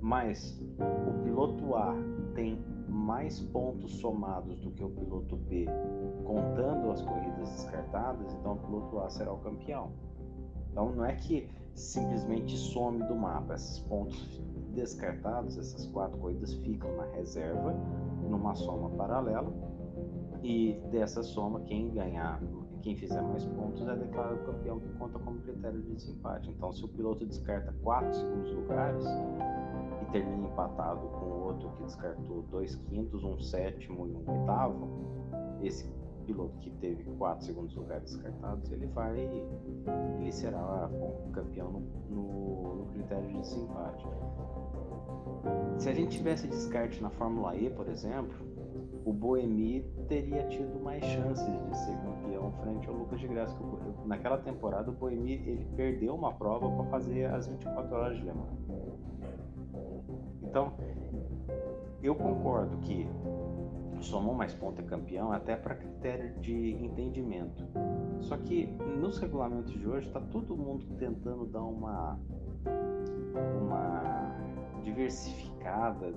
[0.05, 0.63] mas
[1.09, 1.95] o piloto A
[2.35, 5.67] tem mais pontos somados do que o piloto B,
[6.27, 9.93] contando as corridas descartadas, então o piloto A será o campeão.
[10.71, 13.55] Então não é que simplesmente some do mapa.
[13.55, 14.43] Esses pontos
[14.75, 17.73] descartados, essas quatro corridas ficam na reserva,
[18.29, 19.51] numa soma paralela,
[20.43, 22.43] e dessa soma, quem ganhar,
[22.83, 26.51] quem fizer mais pontos é declarado campeão, que conta como critério de desempate.
[26.51, 29.03] Então, se o piloto descarta quatro segundos lugares
[30.15, 34.89] termina empatado com o outro que descartou dois quintos, um sétimo e um oitavo,
[35.61, 35.93] esse
[36.25, 40.89] piloto que teve quatro segundos lugares descartados, ele vai, ele será
[41.33, 44.07] campeão no, no, no critério de desempate.
[45.79, 48.39] Se a gente tivesse descarte na Fórmula E, por exemplo,
[49.05, 53.59] o Boemi teria tido mais chances de ser campeão frente ao Lucas de Graça.
[54.07, 58.33] Naquela temporada, o Boemi ele perdeu uma prova para fazer as 24 horas de Le
[58.33, 59.44] Mans.
[60.43, 60.75] Então,
[62.03, 63.09] eu concordo que
[64.05, 67.67] somou mais ponto é campeão até para critério de entendimento.
[68.21, 72.19] Só que nos regulamentos de hoje está todo mundo tentando dar uma
[73.61, 74.37] uma
[74.83, 76.15] diversificada.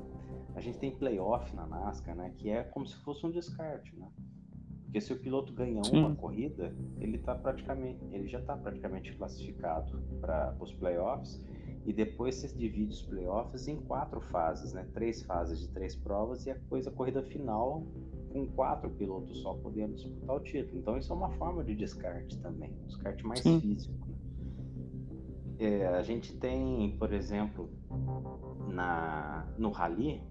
[0.56, 4.08] A gente tem playoff na NASCAR, né, que é como se fosse um descarte, né?
[4.84, 6.00] Porque se o piloto ganha Sim.
[6.00, 11.44] uma corrida, ele tá praticamente, ele já está praticamente classificado para os playoffs
[11.88, 14.86] e depois você divide os playoffs em quatro fases, né?
[14.94, 17.88] Três fases de três provas e depois a corrida final
[18.34, 20.80] com quatro pilotos só podendo disputar o título.
[20.80, 23.62] Então isso é uma forma de descarte também, um descarte mais Sim.
[23.62, 24.06] físico.
[25.60, 27.70] É, a gente tem, por exemplo,
[28.68, 30.22] na no rally,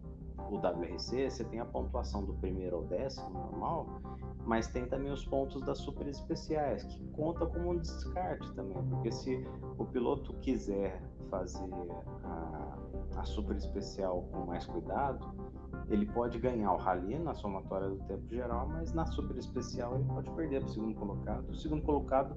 [0.51, 4.03] o WRC, você tem a pontuação do primeiro ao décimo normal,
[4.45, 9.11] mas tem também os pontos das super especiais, que conta como um descarte também, porque
[9.11, 9.43] se
[9.79, 11.69] o piloto quiser fazer
[12.25, 12.79] a,
[13.17, 15.27] a super especial com mais cuidado,
[15.89, 20.05] ele pode ganhar o rally na somatória do tempo geral, mas na super especial ele
[20.05, 21.49] pode perder para o segundo colocado.
[21.49, 22.35] O segundo colocado,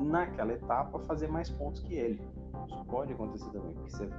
[0.00, 2.20] naquela etapa, fazer mais pontos que ele.
[2.66, 4.10] Isso pode acontecer também, porque você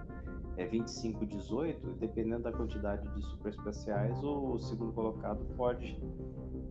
[0.57, 6.01] é 25 18, dependendo da quantidade de super especiais, o segundo colocado pode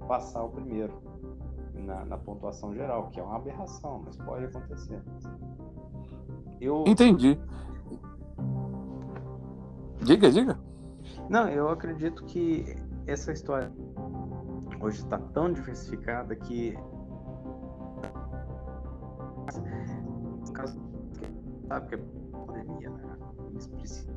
[0.06, 1.02] passar o primeiro
[1.74, 5.02] na, na pontuação geral, que é uma aberração, mas pode acontecer.
[6.60, 6.84] Eu...
[6.86, 7.38] Entendi.
[10.02, 10.58] Diga, diga.
[11.28, 13.72] Não, eu acredito que essa história
[14.80, 16.76] hoje está tão diversificada que
[21.70, 21.98] sabe que é
[22.32, 23.16] pandemia, né?
[23.50, 24.14] Eles precisam.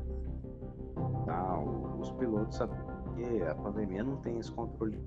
[1.24, 2.78] Tá, os pilotos sabem
[3.14, 5.00] que a pandemia não tem esse controle,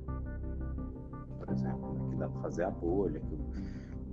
[1.38, 2.10] por exemplo, né?
[2.10, 3.38] que dá para fazer a bolha, que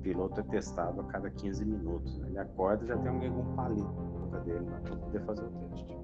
[0.05, 2.19] piloto é testado a cada 15 minutos.
[2.19, 2.29] Né?
[2.29, 4.15] Ele acorda já tem alguém com um palito
[4.45, 4.79] dele né?
[4.85, 5.97] para poder fazer o teste.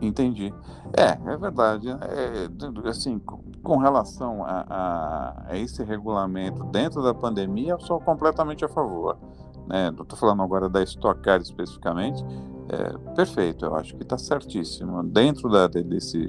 [0.00, 0.54] Entendi.
[0.96, 1.88] É, é verdade.
[1.90, 8.64] É, assim, com relação a, a, a, esse regulamento dentro da pandemia, eu sou completamente
[8.64, 9.18] a favor.
[9.66, 9.88] Né?
[9.88, 12.24] Estou falando agora da Stock Car especificamente.
[12.68, 15.02] É, perfeito, eu acho que está certíssimo.
[15.02, 16.24] Dentro da, desse,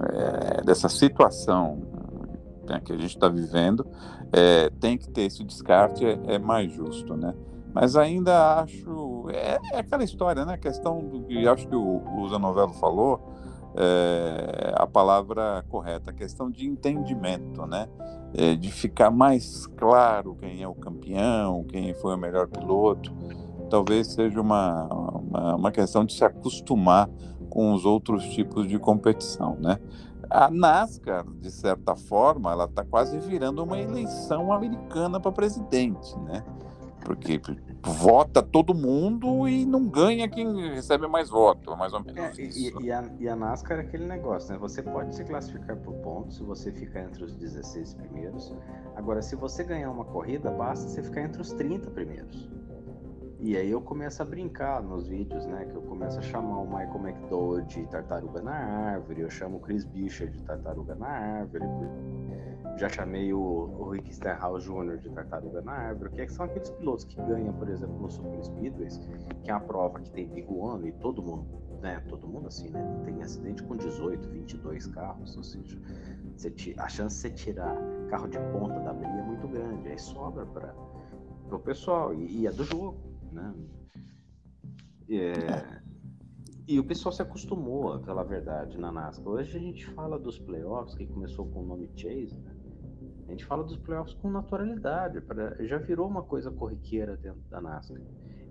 [0.00, 1.80] é, dessa situação
[2.68, 3.86] né, que a gente está vivendo,
[4.32, 7.34] é, tem que ter esse descarte, é, é, mais justo, né?
[7.72, 10.54] Mas ainda acho, é, é, aquela história, né?
[10.54, 13.20] A questão do que acho que o, o Zanovello falou,
[13.76, 17.88] é, a palavra correta, a questão de entendimento, né?
[18.34, 23.12] É, de ficar mais claro quem é o campeão, quem foi o melhor piloto.
[23.70, 27.08] Talvez seja uma, uma, uma questão de se acostumar
[27.48, 29.78] com os outros tipos de competição, né?
[30.30, 36.44] A NASCAR, de certa forma, ela está quase virando uma eleição americana para presidente, né?
[37.04, 37.40] Porque
[37.82, 42.38] vota todo mundo e não ganha quem recebe mais voto, mais ou menos.
[42.38, 44.58] É, e, e, a, e, a, NASCAR é aquele negócio, né?
[44.58, 48.54] Você pode se classificar por pontos se você ficar entre os 16 primeiros.
[48.96, 52.50] Agora, se você ganhar uma corrida, basta você ficar entre os 30 primeiros.
[53.40, 55.64] E aí eu começo a brincar nos vídeos, né?
[55.64, 59.60] Que eu começo a chamar o Michael McDowell de tartaruga na árvore, eu chamo o
[59.60, 61.64] Chris Bisher de tartaruga na árvore,
[62.76, 64.98] já chamei o, o Rick Stenhouse Jr.
[64.98, 68.98] de tartaruga na árvore, que são aqueles pilotos que ganham, por exemplo, no Super Speedways,
[69.44, 71.46] que é uma prova que tem Big One e todo mundo,
[71.80, 72.02] né?
[72.08, 73.02] Todo mundo assim, né?
[73.04, 75.78] Tem acidente com 18, 22 carros, ou seja,
[76.78, 77.76] a chance de você tirar
[78.10, 80.74] carro de ponta da briga é muito grande, aí sobra para
[81.52, 83.54] o pessoal, e, e é do jogo né?
[85.10, 85.80] É,
[86.66, 89.26] e o pessoal se acostumou, pela verdade, na NASCAR.
[89.26, 92.54] Hoje a gente fala dos playoffs, que começou com o nome Chase, né?
[93.26, 97.60] A gente fala dos playoffs com naturalidade, pra, já virou uma coisa corriqueira dentro da
[97.60, 98.00] NASCAR.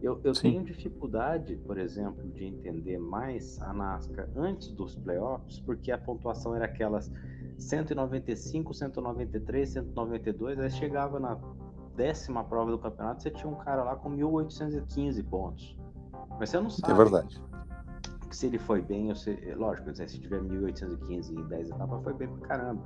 [0.02, 5.92] Eu, eu tenho dificuldade, por exemplo, de entender mais a NASCAR antes dos playoffs, porque
[5.92, 7.12] a pontuação era aquelas
[7.58, 11.36] 195, 193, 192, aí chegava na
[11.98, 15.78] décima prova do campeonato, você tinha um cara lá com 1.815 pontos.
[16.40, 16.94] Mas você não sabe.
[16.94, 17.42] É verdade.
[18.30, 22.48] Se ele foi bem, se, lógico, se tiver 1.815 em 10 etapas, foi bem pra
[22.48, 22.84] caramba.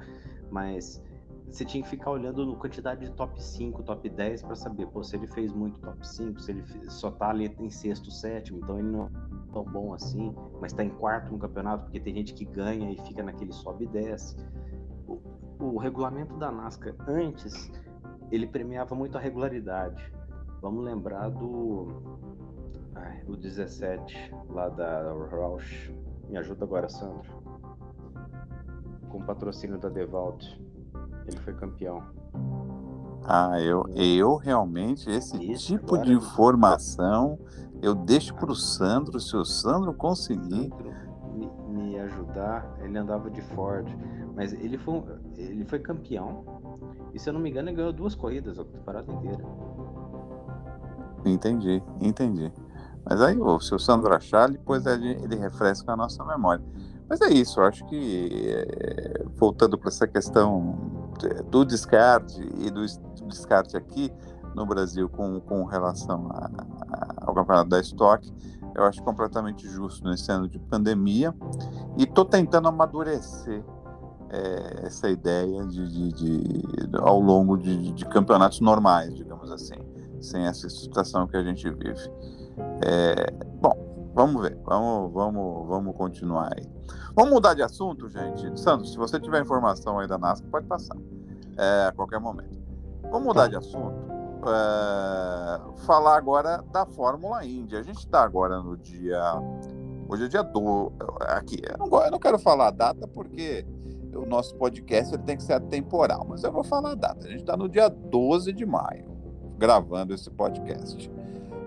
[0.49, 1.03] Mas
[1.49, 5.03] você tinha que ficar olhando no quantidade de top 5, top 10 para saber, pô,
[5.03, 8.80] se ele fez muito top 5, se ele só tá ali em sexto, sétimo, então
[8.80, 9.09] ele não é
[9.51, 12.97] tão bom assim, mas tá em quarto no campeonato, porque tem gente que ganha e
[13.05, 14.38] fica naquele sobe e desce.
[15.07, 15.20] O,
[15.59, 17.70] o regulamento da NASCAR antes,
[18.32, 20.11] ele premiava muito a regularidade.
[20.61, 21.88] Vamos lembrar do
[22.95, 25.91] ai, o 17 lá da Roush.
[26.29, 27.29] Me ajuda agora, Sandro.
[29.09, 30.61] Com patrocínio da Devalt
[31.27, 32.03] ele foi campeão.
[33.23, 37.38] Ah, eu, eu realmente, esse Isso, tipo de informação,
[37.82, 40.71] eu deixo para o Sandro, se o Sandro conseguir.
[41.34, 43.88] Me, me, ajudar, ele andava de Ford,
[44.36, 45.03] mas ele foi,
[45.36, 46.43] ele foi campeão,
[47.13, 49.43] e se eu não me engano, ele ganhou duas corridas, a temporada inteira.
[51.25, 52.51] Entendi, entendi.
[53.03, 56.63] Mas aí, o Sandro achar, depois ele, ele refresca a nossa memória.
[57.09, 61.01] Mas é isso, eu acho que, é, voltando para essa questão
[61.49, 62.86] do descarte e do
[63.27, 64.11] descarte aqui
[64.55, 66.49] no Brasil com, com relação a,
[66.89, 68.32] a, ao campeonato da Stock,
[68.75, 71.36] eu acho completamente justo nesse ano de pandemia
[71.97, 73.63] e estou tentando amadurecer
[74.32, 79.75] é, essa ideia de, de, de, ao longo de, de, campeonatos normais, digamos assim,
[80.19, 82.11] sem essa situação que a gente vive.
[82.84, 86.67] É, bom, Vamos ver, vamos, vamos, vamos continuar aí.
[87.15, 88.59] Vamos mudar de assunto, gente.
[88.59, 90.97] Santos, se você tiver informação aí da NASCAR, pode passar
[91.57, 92.59] é, a qualquer momento.
[93.03, 93.95] Vamos mudar de assunto.
[94.45, 97.77] É, falar agora da Fórmula Indy.
[97.77, 99.21] A gente está agora no dia.
[100.09, 100.91] Hoje é dia do.
[101.21, 103.65] Aqui, eu não, eu não quero falar a data porque
[104.16, 107.28] o nosso podcast ele tem que ser atemporal, mas eu vou falar a data.
[107.28, 109.05] A gente está no dia 12 de maio,
[109.57, 111.09] gravando esse podcast.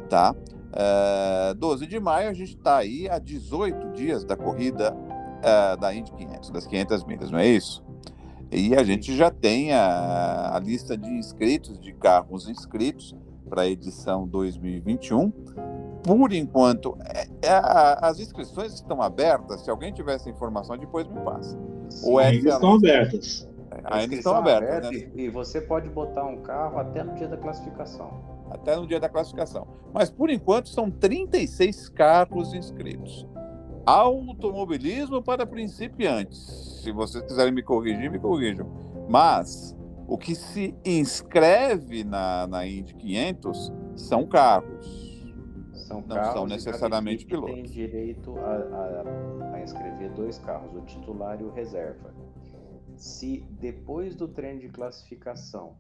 [0.09, 0.33] Tá?
[0.33, 5.81] Uh, eh, 12 de maio, a gente está aí a 18 dias da corrida uh,
[5.81, 7.83] da Indy 500, das 500 milhas, não é isso?
[8.51, 13.15] E a gente já tem a, a lista de inscritos, de carros inscritos
[13.49, 15.33] para a edição 2021.
[16.05, 17.61] Por enquanto, é, é,
[18.01, 19.63] as inscrições estão abertas.
[19.63, 21.59] Se alguém tiver essa informação, depois me passa.
[21.89, 23.49] Sim, ainda estão abertas.
[23.85, 24.91] Ainda estão abertas.
[24.91, 25.11] Né?
[25.15, 29.09] E você pode botar um carro até no dia da classificação até no dia da
[29.09, 29.67] classificação.
[29.93, 33.27] Mas por enquanto são 36 carros inscritos.
[33.85, 36.81] Automobilismo para principiantes.
[36.83, 38.67] Se vocês quiserem me corrigir, me corrijam.
[39.09, 39.77] Mas
[40.07, 45.04] o que se inscreve na, na Indy 500 são carros.
[45.85, 47.55] São não carros são necessariamente pilotos.
[47.55, 52.15] Tem direito a, a, a inscrever dois carros, o titular e o reserva.
[52.97, 55.77] Se depois do treino de classificação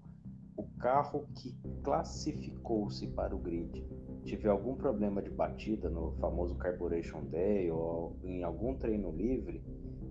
[0.56, 3.84] o carro que classificou-se para o grid
[4.24, 9.62] tiver algum problema de batida no famoso Carburation Day ou em algum treino livre,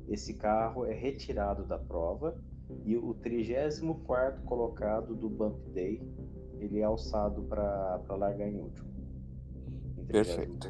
[0.07, 2.35] esse carro é retirado da prova
[2.83, 6.01] e o 34 colocado do Bump Day
[6.59, 8.92] ele é alçado para largar em último.
[10.07, 10.67] Perfeito.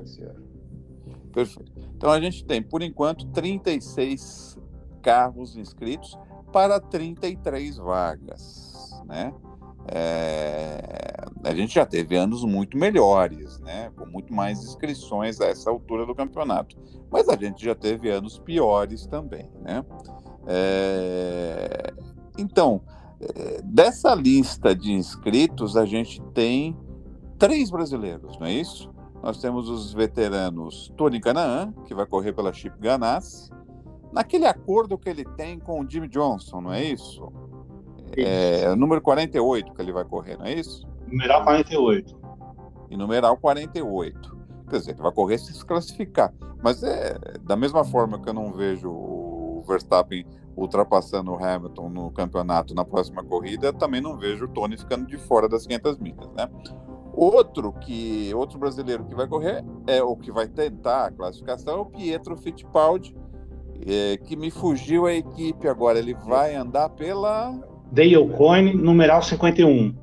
[1.31, 1.71] Perfeito.
[1.95, 4.57] Então a gente tem, por enquanto, 36
[5.01, 6.17] carros inscritos
[6.51, 9.33] para 33 vagas, né?
[9.87, 13.91] É, a gente já teve anos muito melhores, né?
[13.97, 16.77] Com muito mais inscrições a essa altura do campeonato.
[17.11, 19.83] Mas a gente já teve anos piores também, né?
[20.47, 21.93] É,
[22.37, 22.81] então,
[23.19, 26.77] é, dessa lista de inscritos, a gente tem
[27.37, 28.92] três brasileiros, não é isso?
[29.23, 33.49] Nós temos os veteranos Tony Canaan, que vai correr pela Chip Ganassi,
[34.11, 37.31] naquele acordo que ele tem com o Jimmy Johnson, não é isso?
[38.17, 40.85] É, o número 48 que ele vai correr, não é isso?
[41.07, 42.17] Numeral 48.
[42.89, 44.37] E numeral 48.
[44.69, 46.33] Quer dizer, ele vai correr se se classificar.
[46.61, 52.11] Mas é da mesma forma que eu não vejo o Verstappen ultrapassando o Hamilton no
[52.11, 56.29] campeonato na próxima corrida, também não vejo o Tony ficando de fora das 500 milhas,
[56.33, 56.49] né?
[57.13, 61.81] Outro que outro brasileiro que vai correr é o que vai tentar a classificação é
[61.81, 63.15] o Pietro Fittipaldi,
[63.85, 65.99] é, que me fugiu a equipe agora.
[65.99, 67.53] Ele vai andar pela
[67.91, 69.95] Dale Coyne, numeral 51.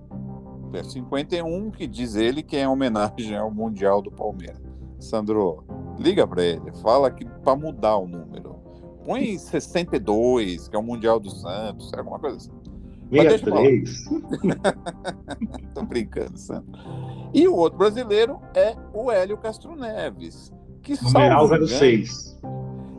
[0.73, 4.63] É 51, que diz ele que é homenagem ao Mundial do Palmeiras.
[5.01, 5.65] Sandro,
[5.99, 8.61] liga para ele, fala que para mudar o número.
[9.05, 12.60] Põe 62, que é o Mundial do Santos, alguma coisa assim.
[13.11, 14.05] 63.
[15.75, 16.73] Tô brincando, Sandro.
[17.35, 20.53] E o outro brasileiro é o Hélio Castro Neves.
[20.83, 22.39] Que numeral 06.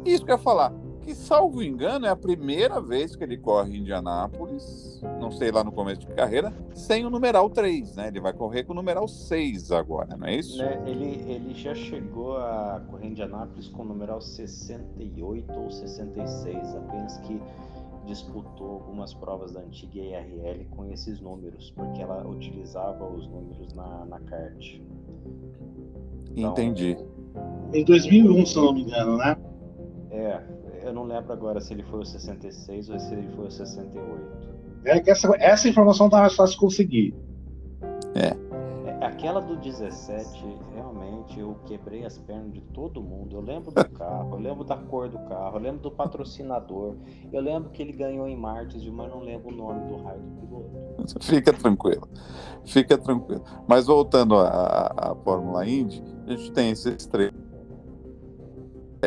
[0.05, 3.75] Isso que eu ia falar que, salvo engano, é a primeira vez que ele corre
[3.75, 8.07] em Indianápolis, não sei lá no começo de carreira, sem o numeral 3, né?
[8.07, 10.57] Ele vai correr com o numeral 6 agora, não é isso?
[10.57, 16.75] Né, ele, ele já chegou a correr em Indianápolis com o numeral 68 ou 66,
[16.75, 17.41] apenas que
[18.05, 24.05] disputou algumas provas da antiga IRL com esses números, porque ela utilizava os números na,
[24.05, 24.81] na kart.
[26.35, 26.97] Então, Entendi.
[27.73, 29.37] Em 2001, se não me engano, né?
[30.09, 30.41] É,
[30.83, 34.51] eu não lembro agora se ele foi o 66 ou se ele foi o 68.
[34.85, 37.15] É que essa, essa informação tá mais fácil de conseguir.
[38.15, 38.50] É.
[39.01, 39.05] é.
[39.05, 43.35] Aquela do 17, realmente, eu quebrei as pernas de todo mundo.
[43.35, 46.95] Eu lembro do carro, eu lembro da cor do carro, eu lembro do patrocinador,
[47.31, 50.31] eu lembro que ele ganhou em Martins, mas não lembro o nome do raio do
[50.39, 50.71] piloto.
[51.21, 52.07] Fica tranquilo,
[52.63, 53.43] fica tranquilo.
[53.67, 57.31] Mas voltando à, à Fórmula Indy, a gente tem esses três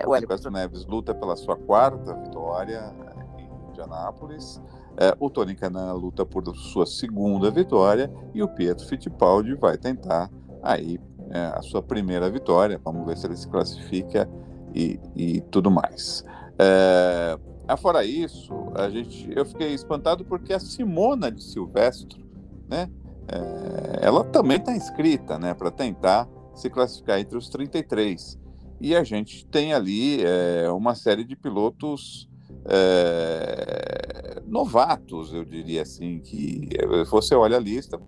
[0.07, 2.93] o Hélio Neves luta pela sua quarta vitória
[3.39, 4.61] em Indianápolis.
[4.97, 10.31] É, o Tony Canan luta por sua segunda vitória e o Pietro Fittipaldi vai tentar
[10.63, 12.81] aí é, a sua primeira vitória.
[12.85, 14.29] Vamos ver se ele se classifica
[14.75, 16.25] e, e tudo mais.
[16.59, 22.25] É, afora isso, a gente, eu fiquei espantado porque a Simona de Silvestro,
[22.69, 22.89] né,
[23.29, 28.39] é, ela também está inscrita né, para tentar se classificar entre os 33
[28.81, 32.29] e a gente tem ali é, uma série de pilotos
[32.67, 36.69] é, novatos, eu diria assim, que
[37.11, 38.01] você olha a lista,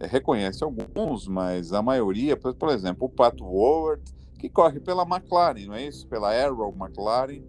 [0.00, 4.02] é, reconhece alguns, mas a maioria, por, exemplo, o Pato Howard,
[4.38, 6.08] que corre pela McLaren, não é isso?
[6.08, 7.42] Pela Arrow McLaren.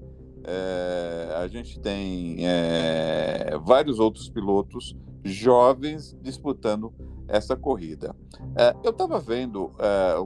[0.43, 6.91] É, a gente tem é, vários outros pilotos jovens disputando
[7.27, 8.15] essa corrida.
[8.57, 9.71] É, eu estava vendo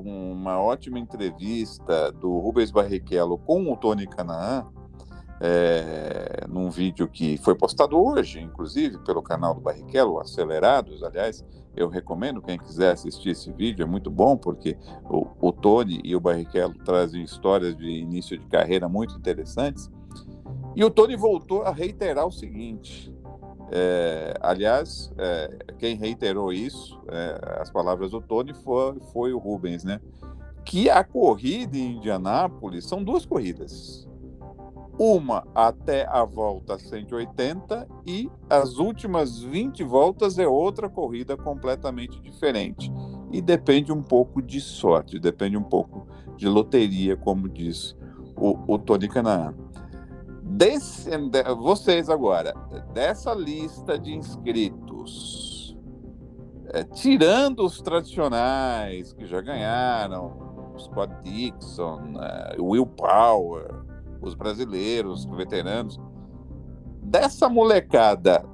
[0.03, 4.65] uma ótima entrevista do Rubens Barrichello com o Tony Canaan,
[5.39, 11.43] é, num vídeo que foi postado hoje, inclusive, pelo canal do Barrichello, Acelerados, aliás,
[11.75, 14.77] eu recomendo quem quiser assistir esse vídeo, é muito bom, porque
[15.09, 19.89] o, o Tony e o Barrichello trazem histórias de início de carreira muito interessantes,
[20.75, 23.13] e o Tony voltou a reiterar o seguinte,
[23.71, 29.83] é, aliás, é, quem reiterou isso, é, as palavras do Tony, foi, foi o Rubens,
[29.83, 29.99] né?
[30.63, 34.05] Que a corrida em Indianápolis são duas corridas.
[34.97, 42.89] Uma até a volta 180 e as últimas 20 voltas é outra corrida completamente diferente.
[43.31, 47.95] E depende um pouco de sorte, depende um pouco de loteria, como diz
[48.37, 49.53] o, o Tony Canaan.
[50.41, 51.09] Desse,
[51.57, 52.53] vocês agora,
[52.93, 55.75] dessa lista de inscritos,
[56.67, 60.45] é, tirando os tradicionais que já ganharam,
[60.77, 63.84] Scott Dixon, uh, Will Power,
[64.28, 65.99] os brasileiros, os veteranos,
[67.01, 68.45] dessa molecada,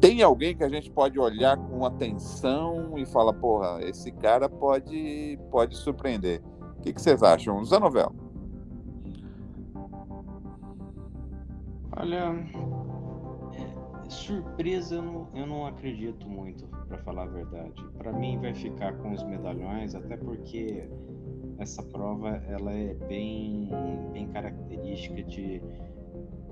[0.00, 5.38] tem alguém que a gente pode olhar com atenção e falar, porra, esse cara pode,
[5.50, 6.42] pode surpreender.
[6.78, 7.64] O que, que vocês acham?
[7.64, 8.12] Zanovel.
[11.96, 12.34] Olha,
[13.54, 17.82] é, surpresa eu não, eu não acredito muito, para falar a verdade.
[17.96, 20.88] Para mim vai ficar com os medalhões, até porque
[21.58, 23.70] essa prova ela é bem,
[24.12, 25.62] bem característica de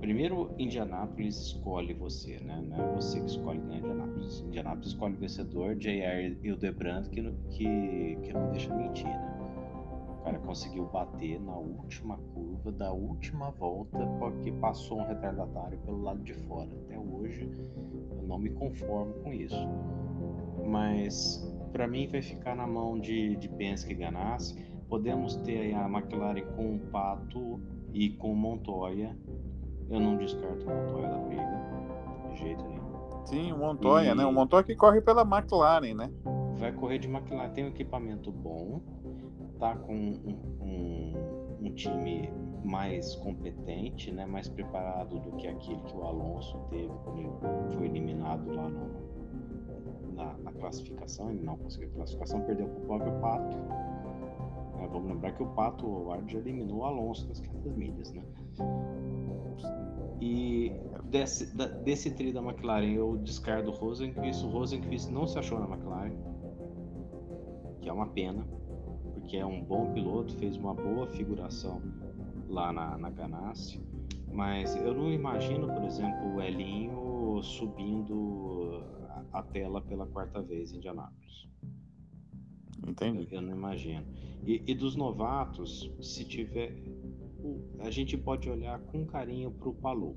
[0.03, 2.61] Primeiro, Indianápolis escolhe você, né?
[2.68, 4.40] Não é você que escolhe ganhar Indianápolis.
[4.40, 9.38] Indianápolis escolhe o vencedor, JR Hildebrand, que, que, que não deixa mentir, né?
[10.18, 16.03] O cara conseguiu bater na última curva da última volta porque passou um retardatário pelo
[16.03, 16.68] lado de fora.
[16.84, 17.48] Até hoje
[18.11, 19.68] eu não me conformo com isso.
[20.66, 24.72] Mas para mim vai ficar na mão de, de Penske Ganassi.
[24.93, 27.59] Podemos ter a McLaren com o Pato
[27.95, 29.16] e com o Montoya.
[29.88, 33.24] Eu não descarto o Montoya da briga, de jeito nenhum.
[33.24, 34.14] Sim, o Montoya, e...
[34.14, 34.26] né?
[34.26, 36.12] O Montoya que corre pela McLaren, né?
[36.59, 38.82] Vai correr de McLaren, tem um equipamento bom
[39.59, 41.12] tá com um, um,
[41.62, 42.30] um, time
[42.62, 47.86] mais competente, né, mais preparado do que aquele que o Alonso teve quando ele foi
[47.86, 51.30] eliminado lá no, na, na, classificação.
[51.30, 53.57] Ele não conseguiu a classificação, perdeu para o próprio Pato.
[54.83, 58.22] É, vamos lembrar que o Pato Howard eliminou o Alonso das 500 milhas, né?
[60.20, 60.72] E
[61.05, 64.45] desse, da, desse da McLaren eu descardo o Rosenqvist.
[64.45, 66.16] O Rosenqvist não se achou na McLaren,
[67.80, 68.47] que é uma pena
[69.33, 71.80] porque é um bom piloto, fez uma boa figuração
[72.49, 73.80] lá na, na Ganassi,
[74.30, 78.85] mas eu não imagino, por exemplo, o Elinho subindo
[79.33, 81.49] a tela pela quarta vez em Indianápolis.
[82.87, 83.28] Entendi.
[83.30, 84.05] Eu, não imagino.
[84.45, 86.74] E, e, dos novatos, se tiver.
[87.80, 90.16] A gente pode olhar com carinho para o Palu.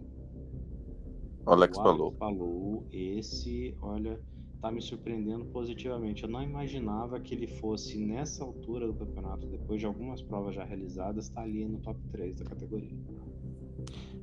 [1.45, 2.11] Alex Palu.
[2.13, 4.20] Palu, esse, olha,
[4.55, 6.24] está me surpreendendo positivamente.
[6.24, 10.63] Eu não imaginava que ele fosse, nessa altura do campeonato, depois de algumas provas já
[10.63, 12.97] realizadas, estar tá ali no top 3 da categoria.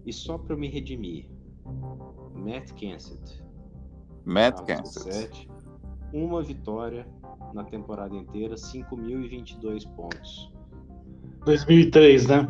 [0.04, 1.28] E só para eu me redimir,
[2.34, 3.42] Matt Kenseth.
[4.24, 5.48] Matt Kenseth.
[6.12, 7.06] Uma vitória
[7.54, 10.52] na temporada inteira, 5.022 pontos.
[11.44, 12.48] 2003, né?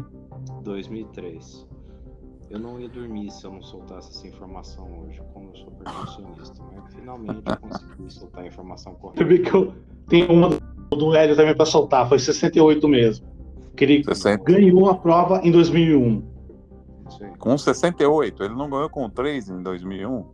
[0.63, 1.67] 2003.
[2.51, 6.63] Eu não ia dormir se eu não soltasse essa informação hoje, como eu sou perfeccionista.
[6.75, 9.23] Mas finalmente eu consegui soltar a informação correta.
[9.23, 9.75] Eu vi que eu
[10.09, 10.51] tenho uma
[10.95, 13.27] do Hélio também para soltar, foi 68 mesmo.
[13.75, 14.45] Que ele 60.
[14.45, 16.23] ganhou a prova em 2001.
[17.39, 20.25] Com 68, ele não ganhou com 3 em 2001?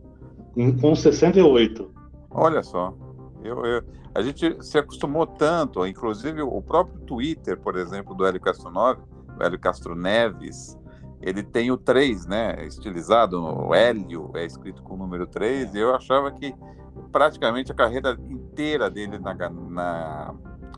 [0.81, 1.89] Com 68.
[2.31, 2.93] Olha só.
[3.43, 3.83] Eu, eu,
[4.13, 9.01] a gente se acostumou tanto, inclusive o próprio Twitter, por exemplo, do Hélio Castro, 9,
[9.39, 10.77] Hélio Castro Neves,
[11.21, 12.65] ele tem o 3, né?
[12.65, 16.53] Estilizado, o Hélio é escrito com o número 3, e eu achava que
[17.11, 20.35] praticamente a carreira inteira dele na, na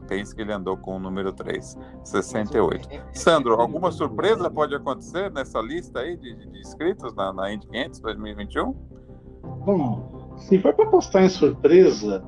[0.08, 2.90] Penske ele andou com o número 3, 68.
[2.90, 7.54] É, é, Sandro, alguma surpresa pode acontecer nessa lista aí de, de inscritos na, na
[7.54, 8.74] Indy 500 2021?
[9.66, 12.24] Bom, se for para postar em surpresa,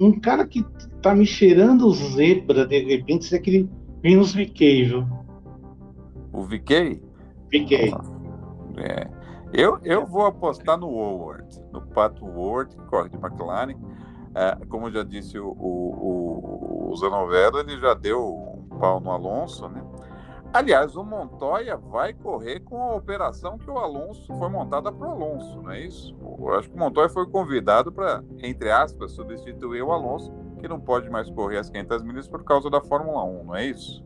[0.00, 0.64] um cara que
[1.02, 3.68] tá me cheirando zebra de repente é aquele
[4.02, 5.06] VK, viu?
[6.32, 7.00] O VK?
[7.52, 7.92] VK.
[8.78, 9.08] É.
[9.52, 13.76] Eu, eu vou apostar no Howard, no Pato Ward, que corre de McLaren.
[14.34, 19.66] É, como já disse o, o, o Zanovero, ele já deu um pau no Alonso,
[19.68, 19.82] né?
[20.56, 25.10] Aliás, o Montoya vai correr com a operação que o Alonso foi montada para o
[25.10, 26.16] Alonso, não é isso?
[26.22, 30.80] Eu acho que o Montoya foi convidado para, entre aspas, substituir o Alonso, que não
[30.80, 34.02] pode mais correr as 500 milhas por causa da Fórmula 1, não é isso?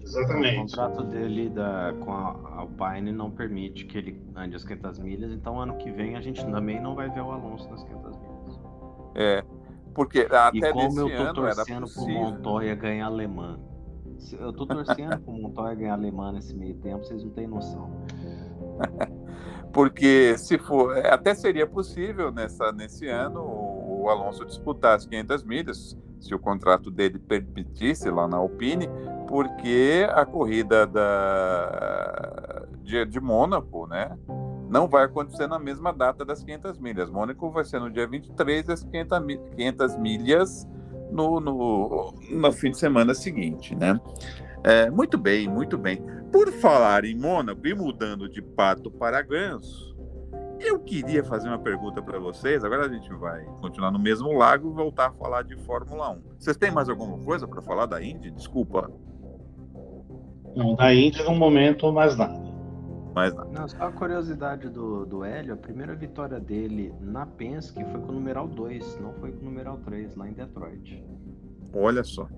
[0.00, 0.58] Exatamente.
[0.58, 5.32] O contrato dele da, com a Alpine não permite que ele ande as 500 milhas,
[5.32, 8.60] então ano que vem a gente também não vai ver o Alonso nas 500 milhas.
[9.16, 9.44] É,
[9.92, 13.58] porque até e como eu tô torcendo pro Montoya ganhar alemã
[14.38, 17.90] eu tô torcendo pro Montoya ganhar alemã nesse meio tempo, vocês não têm noção.
[19.72, 25.44] Porque se for, é, até seria possível nessa, nesse ano o, Alonso disputar as 500
[25.44, 28.88] milhas, se o contrato dele permitisse lá na Alpine,
[29.28, 34.18] porque a corrida da, de, de Mônaco, né?
[34.68, 37.10] Não vai acontecer na mesma data das 500 milhas.
[37.10, 39.18] Mônaco vai ser no dia 23 e as 500,
[39.56, 40.68] 500 milhas
[41.10, 44.00] no, no, no fim de semana seguinte, né?
[44.62, 46.02] É, muito bem, muito bem.
[46.30, 49.96] Por falar em Mônaco e mudando de pato para ganso,
[50.60, 52.62] eu queria fazer uma pergunta para vocês.
[52.62, 56.22] Agora a gente vai continuar no mesmo lago e voltar a falar de Fórmula 1.
[56.38, 58.30] Vocês têm mais alguma coisa para falar da Indy?
[58.30, 58.90] Desculpa.
[60.54, 62.49] Não, da Indy no momento mais nada.
[63.14, 63.50] Mais nada.
[63.50, 68.08] Não, só a curiosidade do, do Hélio, a primeira vitória dele na Penske foi com
[68.08, 71.04] o numeral 2, não foi com o numeral 3, lá em Detroit.
[71.72, 72.28] Olha só.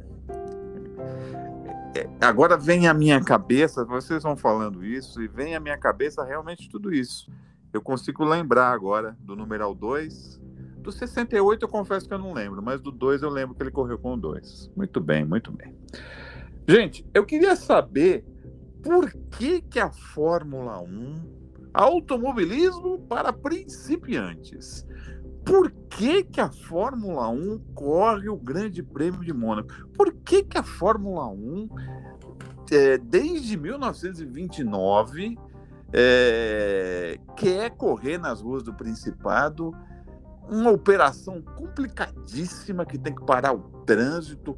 [1.94, 6.24] É, agora vem à minha cabeça, vocês vão falando isso, e vem à minha cabeça
[6.24, 7.30] realmente tudo isso.
[7.72, 10.40] Eu consigo lembrar agora do numeral 2.
[10.78, 13.70] Do 68 eu confesso que eu não lembro, mas do 2 eu lembro que ele
[13.70, 14.72] correu com o 2.
[14.76, 15.74] Muito bem, muito bem.
[16.66, 18.24] Gente, eu queria saber
[18.82, 21.14] por que, que a Fórmula 1,
[21.72, 24.86] automobilismo para principiantes,
[25.44, 29.68] por que, que a Fórmula 1 corre o Grande Prêmio de Mônaco?
[29.96, 31.68] Por que, que a Fórmula 1,
[32.70, 35.36] é, desde 1929,
[35.92, 39.72] é, quer correr nas ruas do Principado?
[40.48, 44.56] Uma operação complicadíssima que tem que parar o trânsito,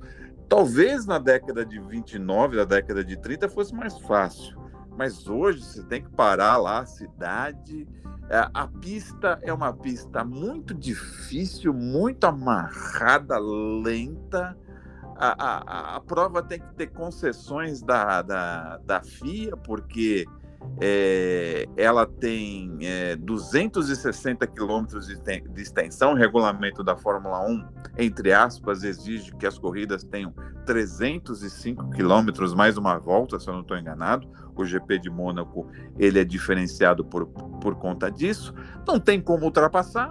[0.48, 4.56] Talvez na década de 29, na década de 30 fosse mais fácil,
[4.96, 7.88] mas hoje você tem que parar lá a cidade.
[8.28, 14.56] É, a pista é uma pista muito difícil, muito amarrada, lenta.
[15.16, 20.26] A, a, a prova tem que ter concessões da, da, da FIA, porque
[20.80, 26.12] é, ela tem é, 260 quilômetros de, extensão.
[26.12, 27.64] O regulamento da Fórmula 1,
[27.98, 30.34] entre aspas, exige que as corridas tenham
[30.66, 34.28] 305 quilômetros mais uma volta, se eu não estou enganado.
[34.56, 38.54] O GP de Mônaco ele é diferenciado por, por conta disso.
[38.86, 40.10] Não tem como ultrapassar.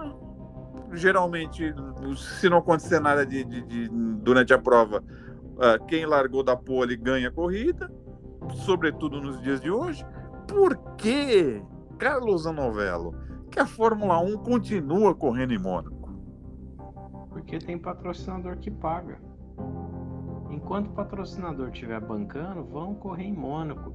[0.92, 1.74] Geralmente,
[2.16, 6.96] se não acontecer nada de, de, de durante a prova, uh, quem largou da pole
[6.96, 7.90] ganha a corrida,
[8.64, 10.04] sobretudo nos dias de hoje
[10.54, 11.60] por que,
[11.98, 13.12] Carlos Anovello,
[13.50, 16.10] que a Fórmula 1 continua correndo em Mônaco?
[17.30, 19.18] Porque tem patrocinador que paga.
[20.48, 23.92] Enquanto o patrocinador estiver bancando, vão correr em Mônaco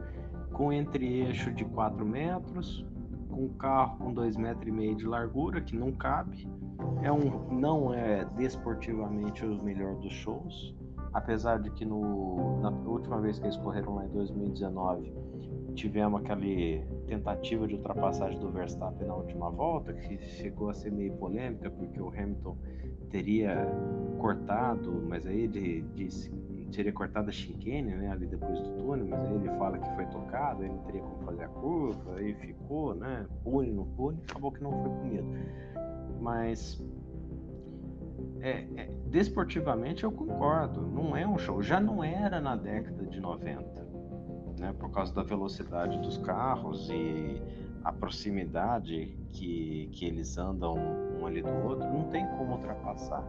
[0.52, 2.86] com entre-eixo de 4 metros,
[3.30, 6.46] com carro com 2,5 metros e meio de largura, que não cabe.
[7.02, 10.76] É um, não é desportivamente o melhor dos shows,
[11.14, 15.14] apesar de que no, na última vez que eles correram lá em 2019
[15.76, 16.42] tivemos aquela
[17.08, 22.02] tentativa de ultrapassagem do Verstappen na última volta, que chegou a ser meio polêmica, porque
[22.02, 22.58] o Hamilton
[23.10, 23.68] teria
[24.20, 26.32] cortado, mas aí ele disse
[26.70, 30.06] teria cortado a chicane, né, ali depois do túnel, mas aí ele fala que foi
[30.06, 34.52] tocado, ele não teria como fazer a curva, aí ficou, né, pune, no pune, acabou
[34.52, 35.28] que não foi punido.
[36.22, 36.80] Mas
[38.42, 43.20] é, é, desportivamente eu concordo, não é um show, já não era na década de
[43.20, 43.89] 90
[44.60, 47.42] né, por causa da velocidade dos carros e
[47.84, 50.76] a proximidade que, que eles andam
[51.20, 53.24] um ali do outro, não tem como ultrapassar.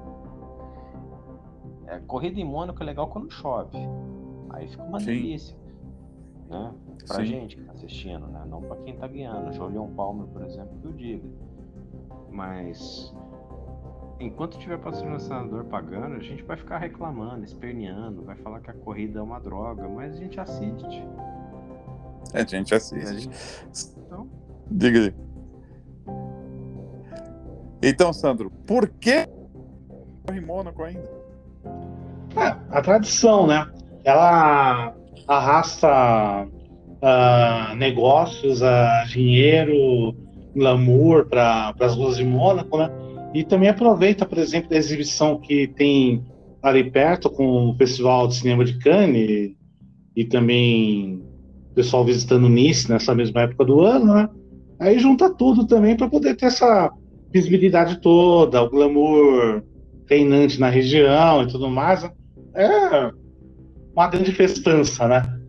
[1.87, 3.79] É, corrida em Mônaco é legal quando chove,
[4.51, 5.07] aí fica uma Sim.
[5.07, 5.57] delícia.
[6.49, 6.75] Né?
[7.07, 7.27] Pra Sim.
[7.27, 8.45] gente que tá assistindo, né?
[8.49, 9.53] não para quem tá guiando.
[9.53, 11.29] Julian Palmer, por exemplo, que eu diga.
[12.29, 13.15] Mas
[14.21, 19.19] enquanto tiver patrocinador pagando, a gente vai ficar reclamando, esperneando, vai falar que a corrida
[19.19, 21.03] é uma droga, mas a gente assiste.
[22.35, 23.09] É, a gente assiste.
[23.09, 23.37] A gente...
[24.07, 24.29] Então...
[24.71, 25.15] Diga aí.
[27.83, 29.27] Então, Sandro, por que
[30.27, 31.11] corre Mônaco ainda?
[32.37, 33.67] É, a tradição, né?
[34.05, 34.95] Ela
[35.27, 40.15] arrasta uh, negócios, uh, dinheiro,
[40.55, 42.91] glamour para as ruas de Mônaco, né?
[43.33, 46.25] E também aproveita, por exemplo, a exibição que tem
[46.63, 49.53] ali perto com o Festival de Cinema de Cannes
[50.17, 51.23] e também
[51.71, 54.29] o pessoal visitando Nice nessa mesma época do ano, né?
[54.79, 56.91] Aí junta tudo também para poder ter essa
[57.33, 59.63] visibilidade toda, o glamour
[60.09, 62.03] reinante na região e tudo mais.
[62.03, 62.11] Né?
[62.55, 63.13] É
[63.95, 65.40] uma grande festança, né?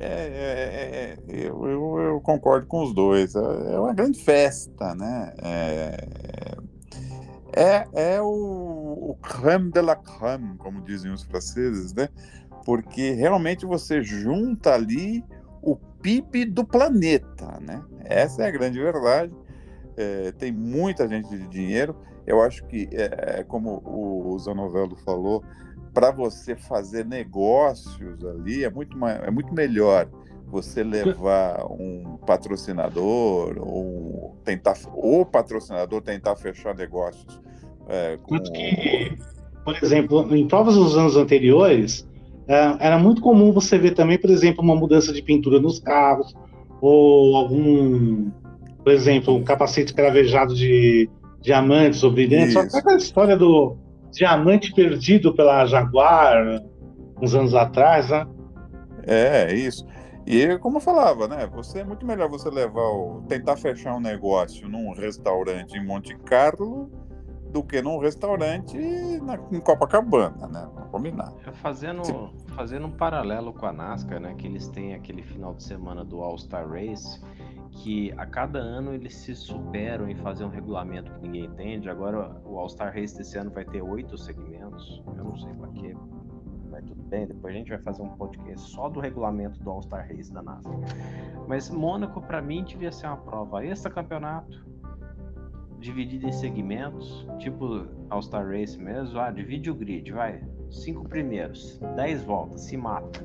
[0.00, 3.34] É, é, é, é eu, eu, eu, concordo com os dois.
[3.34, 5.32] É, é uma grande festa, né?
[5.42, 6.56] É,
[7.52, 12.08] é, é o, o creme de la creme, como dizem os franceses, né?
[12.64, 15.22] Porque realmente você junta ali
[15.62, 17.82] o PIB do planeta, né?
[18.04, 19.34] Essa é a grande verdade.
[19.96, 21.94] É, tem muita gente de dinheiro.
[22.26, 25.44] Eu acho que, é, como o Zanovello falou,
[25.92, 30.08] para você fazer negócios ali é muito, é muito melhor
[30.46, 37.40] você levar um patrocinador ou tentar o patrocinador tentar fechar negócios
[37.88, 38.38] é, com...
[38.40, 39.16] que,
[39.64, 42.08] por exemplo, em provas dos anos anteriores
[42.48, 46.34] é, era muito comum você ver também, por exemplo, uma mudança de pintura nos carros
[46.80, 48.30] ou algum,
[48.82, 51.08] por exemplo, um capacete cravejado de
[51.40, 52.54] diamantes ou brilhantes.
[52.54, 53.76] Só que aquela história do
[54.12, 56.62] diamante perdido pela Jaguar
[57.20, 58.26] uns anos atrás, né?
[59.06, 59.86] É, isso.
[60.26, 61.48] E como eu falava, né?
[61.54, 66.16] Você é muito melhor você levar o, tentar fechar um negócio num restaurante em Monte
[66.18, 66.90] Carlo
[67.50, 68.78] do que num restaurante
[69.22, 70.68] na, em Copacabana, né?
[70.72, 71.32] Vamos combinar.
[71.46, 74.34] É, fazendo, fazendo um paralelo com a NASCAR, né?
[74.36, 77.20] Que eles têm aquele final de semana do All-Star Race,
[77.70, 81.88] que a cada ano eles se superam em fazer um regulamento que ninguém entende.
[81.88, 85.02] Agora o All-Star Race desse ano vai ter oito segmentos.
[85.16, 85.94] Eu não sei para quê
[86.70, 90.08] mas tudo bem, depois a gente vai fazer um podcast só do regulamento do All-Star
[90.08, 90.70] Race da NASA.
[91.48, 94.64] Mas Mônaco, para mim, devia ser uma prova extra campeonato,
[95.78, 99.18] dividida em segmentos, tipo All-Star Race mesmo.
[99.18, 100.42] Ah, divide o grid, vai.
[100.70, 103.20] Cinco primeiros, dez voltas, se mata.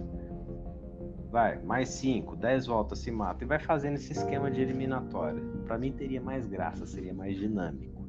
[1.35, 3.43] Vai, mais cinco, dez voltas, se mata.
[3.43, 5.43] E vai fazendo esse esquema de eliminatória.
[5.65, 8.07] Para mim, teria mais graça, seria mais dinâmico.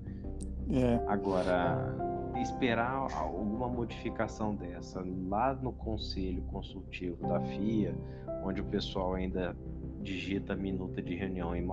[0.70, 1.01] É.
[1.09, 1.93] Agora,
[2.41, 7.97] esperar alguma modificação dessa lá no conselho consultivo da FIA,
[8.45, 9.57] onde o pessoal ainda
[10.03, 11.66] digita minuta de reunião em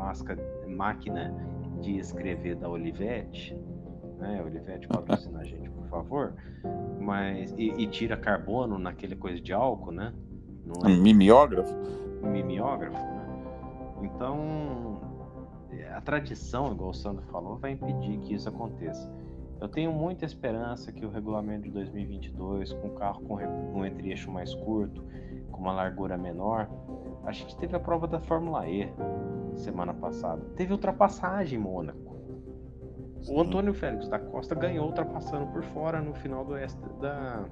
[0.76, 1.36] máquina
[1.80, 3.56] de escrever da Olivetti,
[4.18, 4.42] né?
[4.44, 6.34] Olivetti patrocina a gente, por favor,
[7.00, 10.12] mas e, e, tira carbono naquele coisa de álcool, né?
[10.66, 10.96] Não é?
[10.96, 11.74] Mimeógrafo.
[12.24, 13.28] Mimeógrafo, né?
[14.04, 14.84] Então
[15.94, 19.12] a tradição, igual o Sandro falou, vai impedir que isso aconteça.
[19.62, 24.54] Eu tenho muita esperança que o regulamento de 2022, com carro com um entre-eixo mais
[24.54, 25.04] curto,
[25.52, 26.68] com uma largura menor,
[27.24, 28.92] a gente teve a prova da Fórmula E
[29.56, 30.42] semana passada.
[30.56, 32.14] Teve ultrapassagem em Mônaco.
[33.30, 36.56] O Antônio Félix da Costa ganhou ultrapassando por fora no final do
[37.00, 37.46] da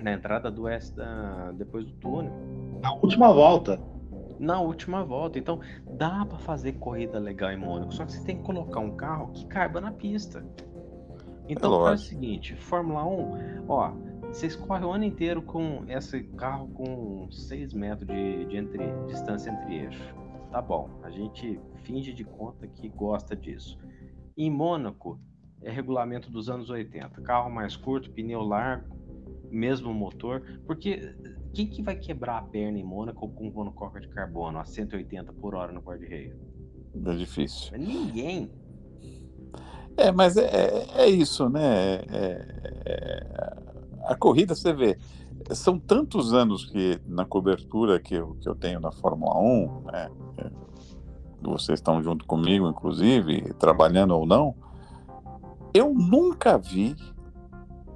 [0.00, 2.32] na entrada do S da depois do túnel.
[2.80, 3.80] Na última volta.
[4.38, 5.38] Na última volta.
[5.38, 8.96] Então, dá para fazer corrida legal em Mônaco, só que você tem que colocar um
[8.96, 10.44] carro que caiba na pista.
[11.48, 13.92] Então é faz o seguinte, Fórmula 1, ó,
[14.28, 19.50] vocês correm o ano inteiro com esse carro com 6 metros de, de entre, distância
[19.50, 20.14] entre eixos.
[20.50, 23.78] Tá bom, a gente finge de conta que gosta disso.
[24.36, 25.20] Em Mônaco,
[25.62, 27.20] é regulamento dos anos 80.
[27.22, 28.96] Carro mais curto, pneu largo,
[29.52, 31.14] mesmo motor, porque
[31.52, 35.54] quem que vai quebrar a perna em Mônaco com monocoque de carbono a 180 por
[35.54, 36.36] hora no guarda-reio?
[37.04, 37.78] É difícil.
[37.78, 38.50] Ninguém.
[39.96, 41.96] É, mas é, é, é isso, né?
[42.10, 42.46] É,
[42.86, 43.62] é,
[44.04, 44.98] a corrida, você vê,
[45.50, 50.10] são tantos anos que na cobertura que eu, que eu tenho na Fórmula 1, né?
[50.38, 50.50] É,
[51.42, 54.54] vocês estão junto comigo, inclusive, trabalhando ou não,
[55.74, 56.94] eu nunca vi,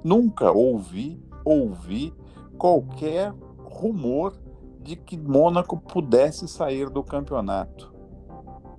[0.03, 2.13] nunca ouvi, ouvi
[2.57, 3.33] qualquer
[3.63, 4.33] rumor
[4.81, 7.93] de que Mônaco pudesse sair do campeonato,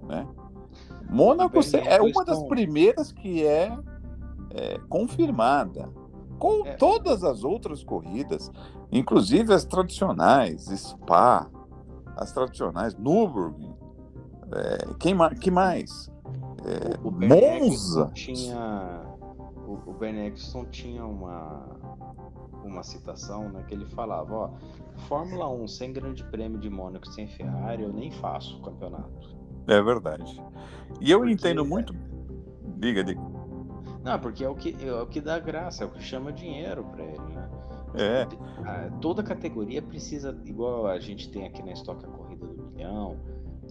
[0.06, 0.26] né?
[1.08, 3.76] Mônaco é uma das primeiras que é,
[4.50, 5.88] é confirmada.
[6.38, 6.74] Com é.
[6.74, 8.50] todas as outras corridas,
[8.92, 11.50] inclusive as tradicionais, Spa,
[12.16, 13.74] as tradicionais, Nürburgring,
[14.52, 16.10] é, quem que mais?
[16.64, 18.10] É, o Monza.
[18.14, 19.02] Tinha,
[19.68, 20.32] o, o Ben
[20.70, 21.66] tinha uma,
[22.64, 24.50] uma citação né, que ele falava: ó,
[25.06, 29.36] Fórmula 1 sem Grande Prêmio de Mônaco, sem Ferrari, eu nem faço o campeonato.
[29.66, 30.42] É verdade.
[31.00, 31.94] E eu porque, entendo muito.
[32.78, 33.20] Diga, diga.
[34.02, 36.84] Não, porque é o que, é o que dá graça, é o que chama dinheiro
[36.84, 37.50] para ele, né?
[37.94, 38.26] É.
[38.64, 43.18] Ah, toda categoria precisa, igual a gente tem aqui na Estoque a Corrida do Milhão,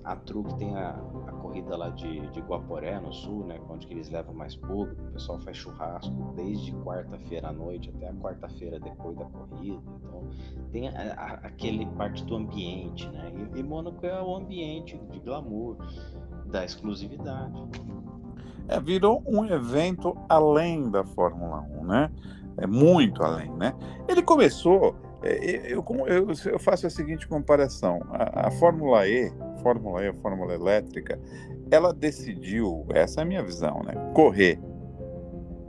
[0.04, 0.90] a Truque tem a,
[1.28, 3.60] a corrida lá de, de Guaporé, no sul, né?
[3.70, 8.10] Onde que eles levam mais público, o pessoal faz churrasco desde quarta-feira à noite até
[8.10, 9.82] a quarta-feira depois da corrida.
[10.04, 10.30] Então,
[10.72, 13.32] tem a, a, aquele parte do ambiente, né?
[13.56, 15.78] E, e Mônaco é o ambiente de glamour,
[16.46, 17.62] da exclusividade.
[18.68, 22.12] É, virou um evento além da Fórmula 1, né?
[22.58, 23.74] É muito além, né?
[24.08, 30.04] Ele começou é, eu, eu, eu, faço a seguinte comparação: a, a, Fórmula E, Fórmula
[30.04, 31.20] E, a Fórmula Elétrica,
[31.72, 33.94] ela decidiu, essa é a minha visão, né?
[34.14, 34.60] Correr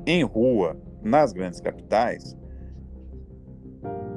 [0.07, 2.36] em rua nas grandes capitais,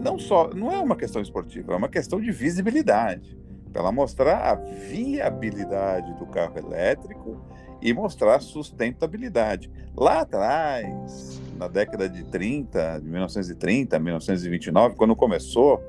[0.01, 3.37] não só, não é uma questão esportiva, é uma questão de visibilidade,
[3.71, 7.41] para ela mostrar a viabilidade do carro elétrico
[7.81, 9.71] e mostrar sustentabilidade.
[9.95, 15.79] Lá atrás, na década de 30, de 1930, 1929, quando começou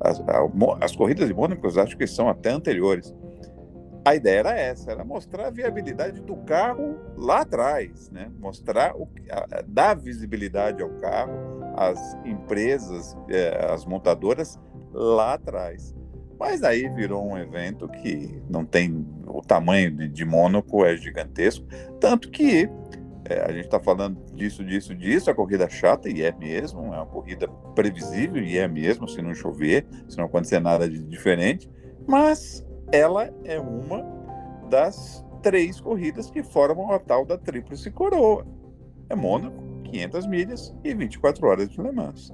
[0.00, 0.20] as,
[0.80, 3.14] as corridas de Mônaco, acho que são até anteriores.
[4.04, 8.28] A ideia era essa, era mostrar a viabilidade do carro lá atrás, né?
[8.40, 9.06] Mostrar o,
[9.68, 11.32] dar visibilidade ao carro,
[11.76, 14.58] às empresas, eh, às montadoras
[14.92, 15.94] lá atrás.
[16.40, 21.66] Mas aí virou um evento que não tem o tamanho de, de Mônaco é gigantesco,
[22.00, 22.68] tanto que
[23.30, 26.92] é, a gente está falando disso, disso, disso, a corrida é chata, e é mesmo,
[26.92, 30.98] é uma corrida previsível, e é mesmo, se não chover, se não acontecer nada de
[31.04, 31.70] diferente,
[32.08, 34.04] mas ela é uma
[34.68, 38.44] das três corridas que formam a tal da Tríplice Coroa.
[39.08, 42.32] É Mônaco, 500 milhas e 24 horas de Le Mans.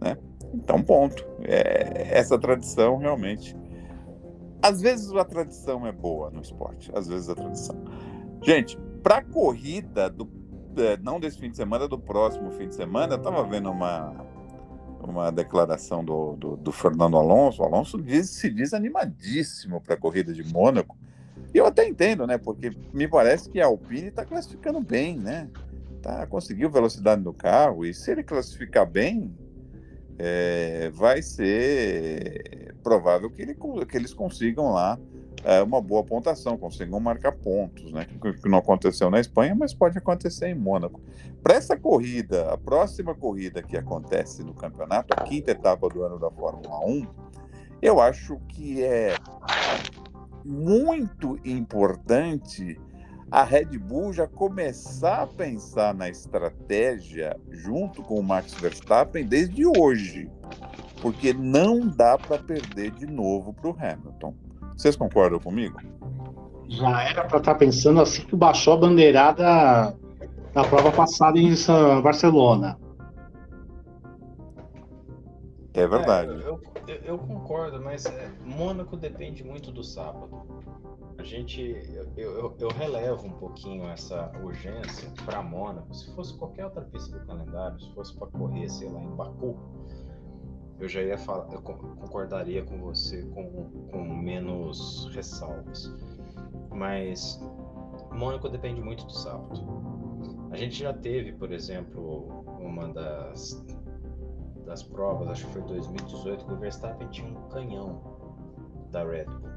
[0.00, 0.16] Né?
[0.52, 1.26] Então, ponto.
[1.44, 3.56] É, essa tradição realmente.
[4.62, 7.76] Às vezes a tradição é boa no esporte, às vezes a tradição.
[8.42, 10.28] Gente, para corrida, do,
[10.76, 14.26] é, não desse fim de semana, do próximo fim de semana, eu estava vendo uma,
[14.98, 17.62] uma declaração do, do, do, Fernando Alonso.
[17.62, 20.98] O Alonso diz, se diz animadíssimo para a corrida de Mônaco.
[21.54, 22.36] E eu até entendo, né?
[22.36, 25.48] Porque me parece que a Alpine está classificando bem, né?
[26.02, 29.32] Tá, conseguiu velocidade no carro, e se ele classificar bem,
[30.18, 34.98] é, vai ser provável que, ele, que eles consigam lá
[35.44, 38.06] é, uma boa pontuação, consigam marcar pontos, né?
[38.20, 41.00] Que, que não aconteceu na Espanha, mas pode acontecer em Mônaco.
[41.42, 46.18] Para essa corrida, a próxima corrida que acontece no campeonato, a quinta etapa do ano
[46.18, 47.06] da Fórmula 1,
[47.80, 49.14] eu acho que é
[50.44, 52.78] muito importante
[53.30, 59.66] a Red Bull já começar a pensar na estratégia junto com o Max Verstappen desde
[59.66, 60.30] hoje,
[61.02, 64.34] porque não dá para perder de novo para o Hamilton.
[64.76, 65.80] Vocês concordam comigo?
[66.68, 69.96] Já era para estar tá pensando assim que baixou a bandeirada
[70.52, 71.54] da prova passada em
[72.02, 72.78] Barcelona.
[75.74, 76.30] É verdade.
[76.30, 80.46] É, eu, eu, eu, concordo, mas é, Mônaco depende muito do sábado
[81.18, 81.60] a gente
[82.16, 85.94] eu, eu, eu, relevo um pouquinho essa urgência para Mônaco.
[85.94, 89.58] Se fosse qualquer outra pista do calendário, se fosse para correr, sei lá, em Baku,
[90.78, 95.92] eu já ia falar, eu concordaria com você com, com menos ressalvas.
[96.70, 97.40] Mas
[98.12, 99.60] Mônaco depende muito do sábado.
[100.50, 103.64] A gente já teve, por exemplo, uma das
[104.64, 108.02] das provas, acho que foi 2018, que o Verstappen tinha um canhão
[108.90, 109.56] da Red Bull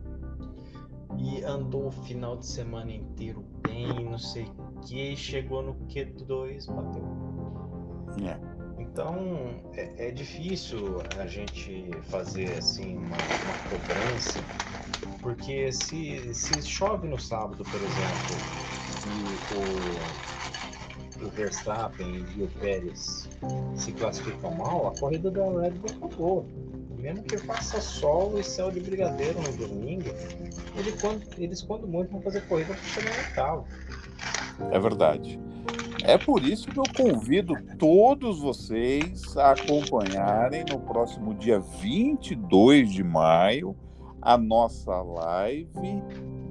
[1.18, 6.68] e andou o final de semana inteiro bem, não sei o que, chegou no Q2,
[6.74, 7.04] bateu.
[8.26, 8.59] É.
[8.92, 14.44] Então é, é, difícil a gente fazer assim uma, uma, cobrança,
[15.22, 18.36] porque se, se chove no sábado, por exemplo,
[19.06, 23.30] e o, o Verstappen e o Pérez
[23.76, 26.46] se classificam mal, a corrida da Red Bull acabou.
[26.98, 30.10] Mesmo que faça sol e céu de brigadeiro no domingo,
[30.76, 33.66] ele, quando, eles quando muito vão fazer corrida para chegar no.
[34.70, 35.40] É verdade.
[36.04, 43.04] É por isso que eu convido todos vocês a acompanharem no próximo dia 22 de
[43.04, 43.76] maio
[44.22, 46.04] a nossa live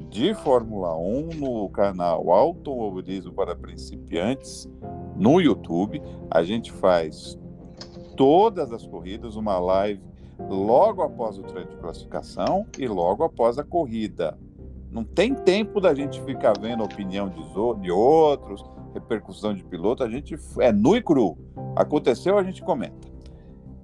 [0.09, 4.68] de Fórmula 1 no canal Automobilismo para Principiantes
[5.16, 6.01] no YouTube.
[6.30, 7.38] A gente faz
[8.16, 10.03] todas as corridas, uma live
[10.49, 14.38] logo após o treino de classificação e logo após a corrida.
[14.90, 20.09] Não tem tempo da gente ficar vendo a opinião de outros, repercussão de piloto, a
[20.09, 21.36] gente é nu e cru.
[21.76, 23.09] Aconteceu, a gente comenta.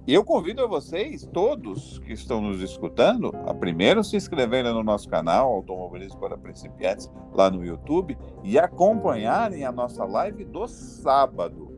[0.07, 4.83] E eu convido a vocês, todos que estão nos escutando, a primeiro se inscreverem no
[4.83, 11.71] nosso canal Automobilismo para Principiantes lá no YouTube e acompanharem a nossa live do sábado.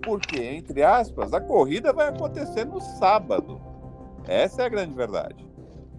[0.00, 3.60] Porque, entre aspas, a corrida vai acontecer no sábado.
[4.28, 5.44] Essa é a grande verdade.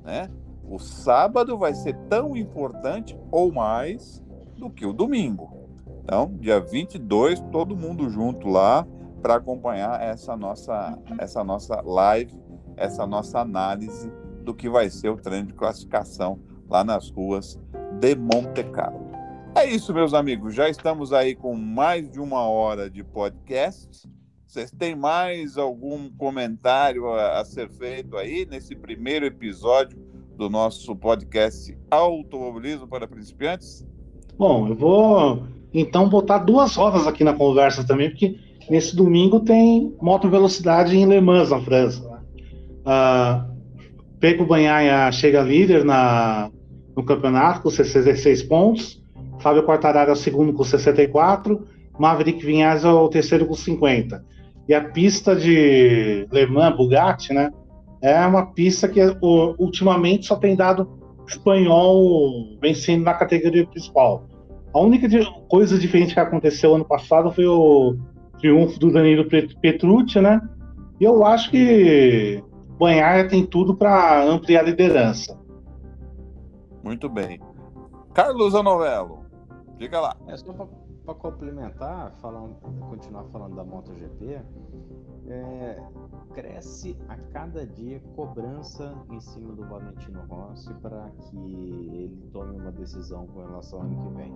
[0.06, 0.30] Né?
[0.64, 4.24] O sábado vai ser tão importante ou mais
[4.56, 5.57] do que o domingo.
[6.08, 8.88] Então, dia 22, todo mundo junto lá
[9.22, 12.34] para acompanhar essa nossa, essa nossa live,
[12.78, 14.10] essa nossa análise
[14.42, 16.40] do que vai ser o treino de classificação
[16.70, 17.60] lá nas ruas
[18.00, 19.06] de Monte Carlo.
[19.54, 20.56] É isso, meus amigos.
[20.56, 24.08] Já estamos aí com mais de uma hora de podcast.
[24.48, 30.00] Vocês têm mais algum comentário a, a ser feito aí nesse primeiro episódio
[30.38, 33.86] do nosso podcast Automobilismo para Principiantes?
[34.38, 38.38] Bom, eu vou então, botar duas rodas aqui na conversa também, porque
[38.70, 42.02] nesse domingo tem moto velocidade em Le Mans, na França.
[42.86, 43.58] Uh,
[44.20, 46.50] Peco Banhaia chega líder na,
[46.96, 49.04] no campeonato com 66 pontos.
[49.40, 51.68] Fábio Quartararo é o segundo com 64.
[52.00, 54.24] Maverick Vinhas é o terceiro com 50.
[54.68, 57.52] E a pista de Le Mans, Bugatti, né?
[58.02, 59.00] É uma pista que
[59.60, 60.98] ultimamente só tem dado
[61.28, 64.28] espanhol vencendo na categoria principal.
[64.78, 65.08] A única
[65.50, 67.98] coisa diferente que aconteceu ano passado foi o
[68.38, 69.28] triunfo do Danilo
[69.60, 70.40] Petrucci, né?
[71.00, 72.44] E eu acho que
[72.78, 75.36] Banhaia tem tudo para ampliar a liderança.
[76.84, 77.40] Muito bem.
[78.14, 79.26] Carlos Anovello,
[79.80, 80.16] diga lá.
[80.28, 80.54] É só
[81.08, 82.56] para complementar, falando,
[82.90, 84.42] continuar falando da MotoGP,
[85.28, 85.82] é,
[86.34, 92.74] cresce a cada dia cobrança em cima do Valentino Rossi para que ele tome uma
[92.74, 94.34] decisão com relação ao ano que vem.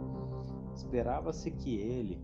[0.73, 2.21] Esperava-se que ele,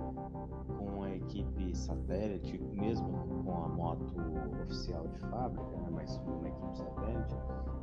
[0.78, 4.16] com a equipe satélite, mesmo com a moto
[4.64, 7.36] oficial de fábrica, né, mas uma equipe satélite,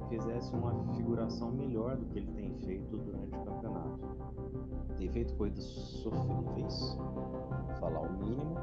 [0.09, 4.24] fizesse uma figuração melhor do que ele tem feito durante o campeonato.
[4.97, 6.99] Feito coisas sofríveis,
[7.79, 8.57] falar o mínimo,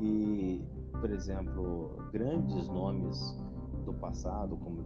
[0.00, 0.64] e
[1.00, 3.36] por exemplo, grandes nomes
[3.84, 4.84] do passado, como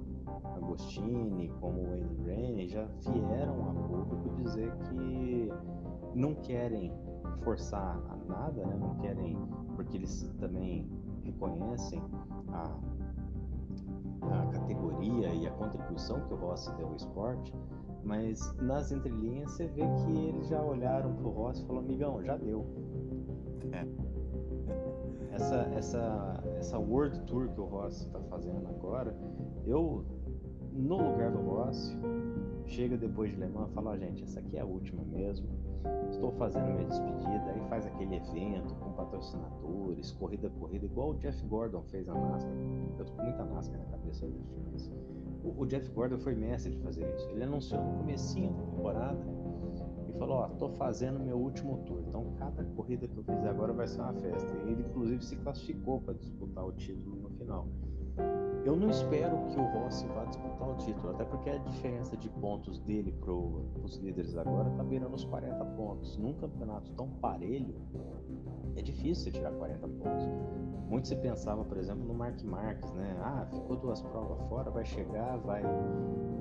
[0.56, 5.52] Agostini, como Wayne Rainey, já vieram a público dizer que
[6.14, 6.92] não querem
[7.42, 8.76] forçar a nada, né?
[8.78, 9.36] não querem,
[9.74, 10.88] porque eles também
[11.24, 12.02] reconhecem
[12.52, 12.78] a,
[14.22, 17.54] a categoria e a contribuição que o Rossi deu ao esporte,
[18.04, 22.22] mas nas entrelinhas você vê que eles já olharam para o Rossi e falaram, amigão,
[22.22, 22.66] já deu.
[23.72, 23.86] É
[25.32, 29.16] essa, essa, essa World Tour que o Rossi está fazendo agora,
[29.66, 30.04] eu,
[30.72, 31.96] no lugar do Rossi,
[32.66, 35.48] chega depois de Le Mans e fala, gente, essa aqui é a última mesmo,
[36.10, 41.44] estou fazendo minha despedida, aí faz aquele evento com patrocinadores, corrida corrida, igual o Jeff
[41.46, 42.52] Gordon fez na NASCAR.
[42.98, 44.38] Eu tô com muita NASCAR na cabeça hoje,
[44.70, 44.90] mas
[45.44, 47.28] o, Jeff Gordon foi mestre de fazer isso.
[47.30, 49.26] Ele anunciou no comecinho da temporada
[50.08, 53.72] e falou: Ó, tô fazendo meu último tour, então cada corrida que eu fizer agora
[53.72, 54.52] vai ser uma festa.
[54.66, 57.66] Ele, inclusive, se classificou para disputar o título no final.
[58.64, 62.28] Eu não espero que o Rossi vá disputar o título, até porque a diferença de
[62.28, 66.16] pontos dele para os líderes agora tá beirando os 40 pontos.
[66.16, 67.74] Num campeonato tão parelho,
[68.76, 70.24] é difícil tirar 40 pontos.
[70.92, 73.16] Muito se pensava, por exemplo, no Mark Marques, né?
[73.22, 75.62] Ah, ficou duas provas fora, vai chegar, vai,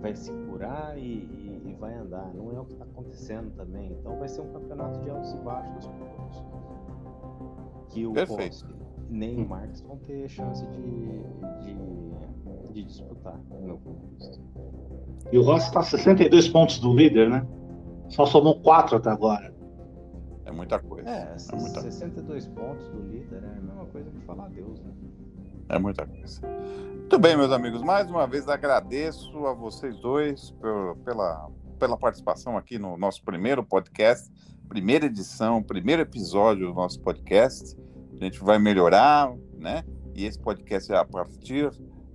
[0.01, 2.33] vai se curar e, e, e vai andar.
[2.33, 3.93] Não é o que está acontecendo também.
[3.93, 6.45] Então vai ser um campeonato de altos e baixos dos pontos.
[7.93, 8.65] Que o Rossi
[9.09, 11.23] nem o Marques vão ter chance de,
[11.63, 14.37] de, de disputar, no meu ponto de vista.
[15.31, 17.47] E o Rossi está a 62 pontos do líder, né?
[18.09, 19.55] Só somou 4 até agora.
[20.45, 21.09] É muita coisa.
[21.09, 21.81] É, é muita...
[21.81, 24.91] 62 pontos do líder é a mesma coisa que falar Deus, né?
[25.69, 26.41] É muita coisa.
[26.47, 27.81] Muito bem, meus amigos.
[27.81, 33.63] Mais uma vez agradeço a vocês dois por, pela, pela participação aqui no nosso primeiro
[33.63, 34.29] podcast,
[34.67, 37.77] primeira edição, primeiro episódio do nosso podcast.
[38.19, 39.83] A gente vai melhorar, né?
[40.13, 41.71] E esse podcast, a partir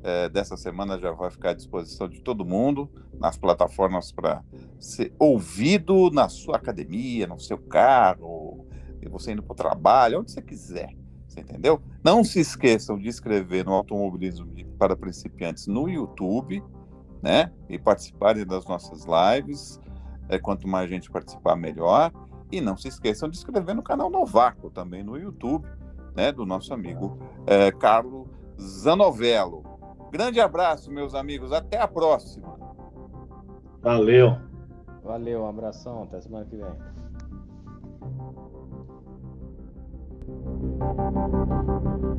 [0.07, 2.89] é, dessa semana, já vai ficar à disposição de todo mundo
[3.19, 4.43] nas plataformas para
[4.79, 8.65] ser ouvido na sua academia, no seu carro,
[9.09, 10.95] você indo para o trabalho, onde você quiser.
[11.27, 11.81] Você entendeu?
[12.05, 14.47] Não se esqueçam de inscrever no Automobilismo
[14.79, 16.63] para Principiantes no YouTube,
[17.23, 17.53] né?
[17.69, 19.81] E participarem das nossas lives.
[20.29, 22.13] É, quanto mais gente participar, melhor.
[22.51, 25.67] E não se esqueçam de inscrever no canal Novaco, também no YouTube,
[26.15, 26.31] né?
[26.31, 28.29] Do nosso amigo é, Carlos
[28.61, 29.66] Zanovello.
[30.17, 31.53] Grande abraço, meus amigos.
[31.53, 32.59] Até a próxima.
[33.83, 34.35] Valeu.
[35.05, 36.05] Valeu, um abração.
[36.05, 36.97] Até semana que vem.
[40.79, 42.16] Thank you.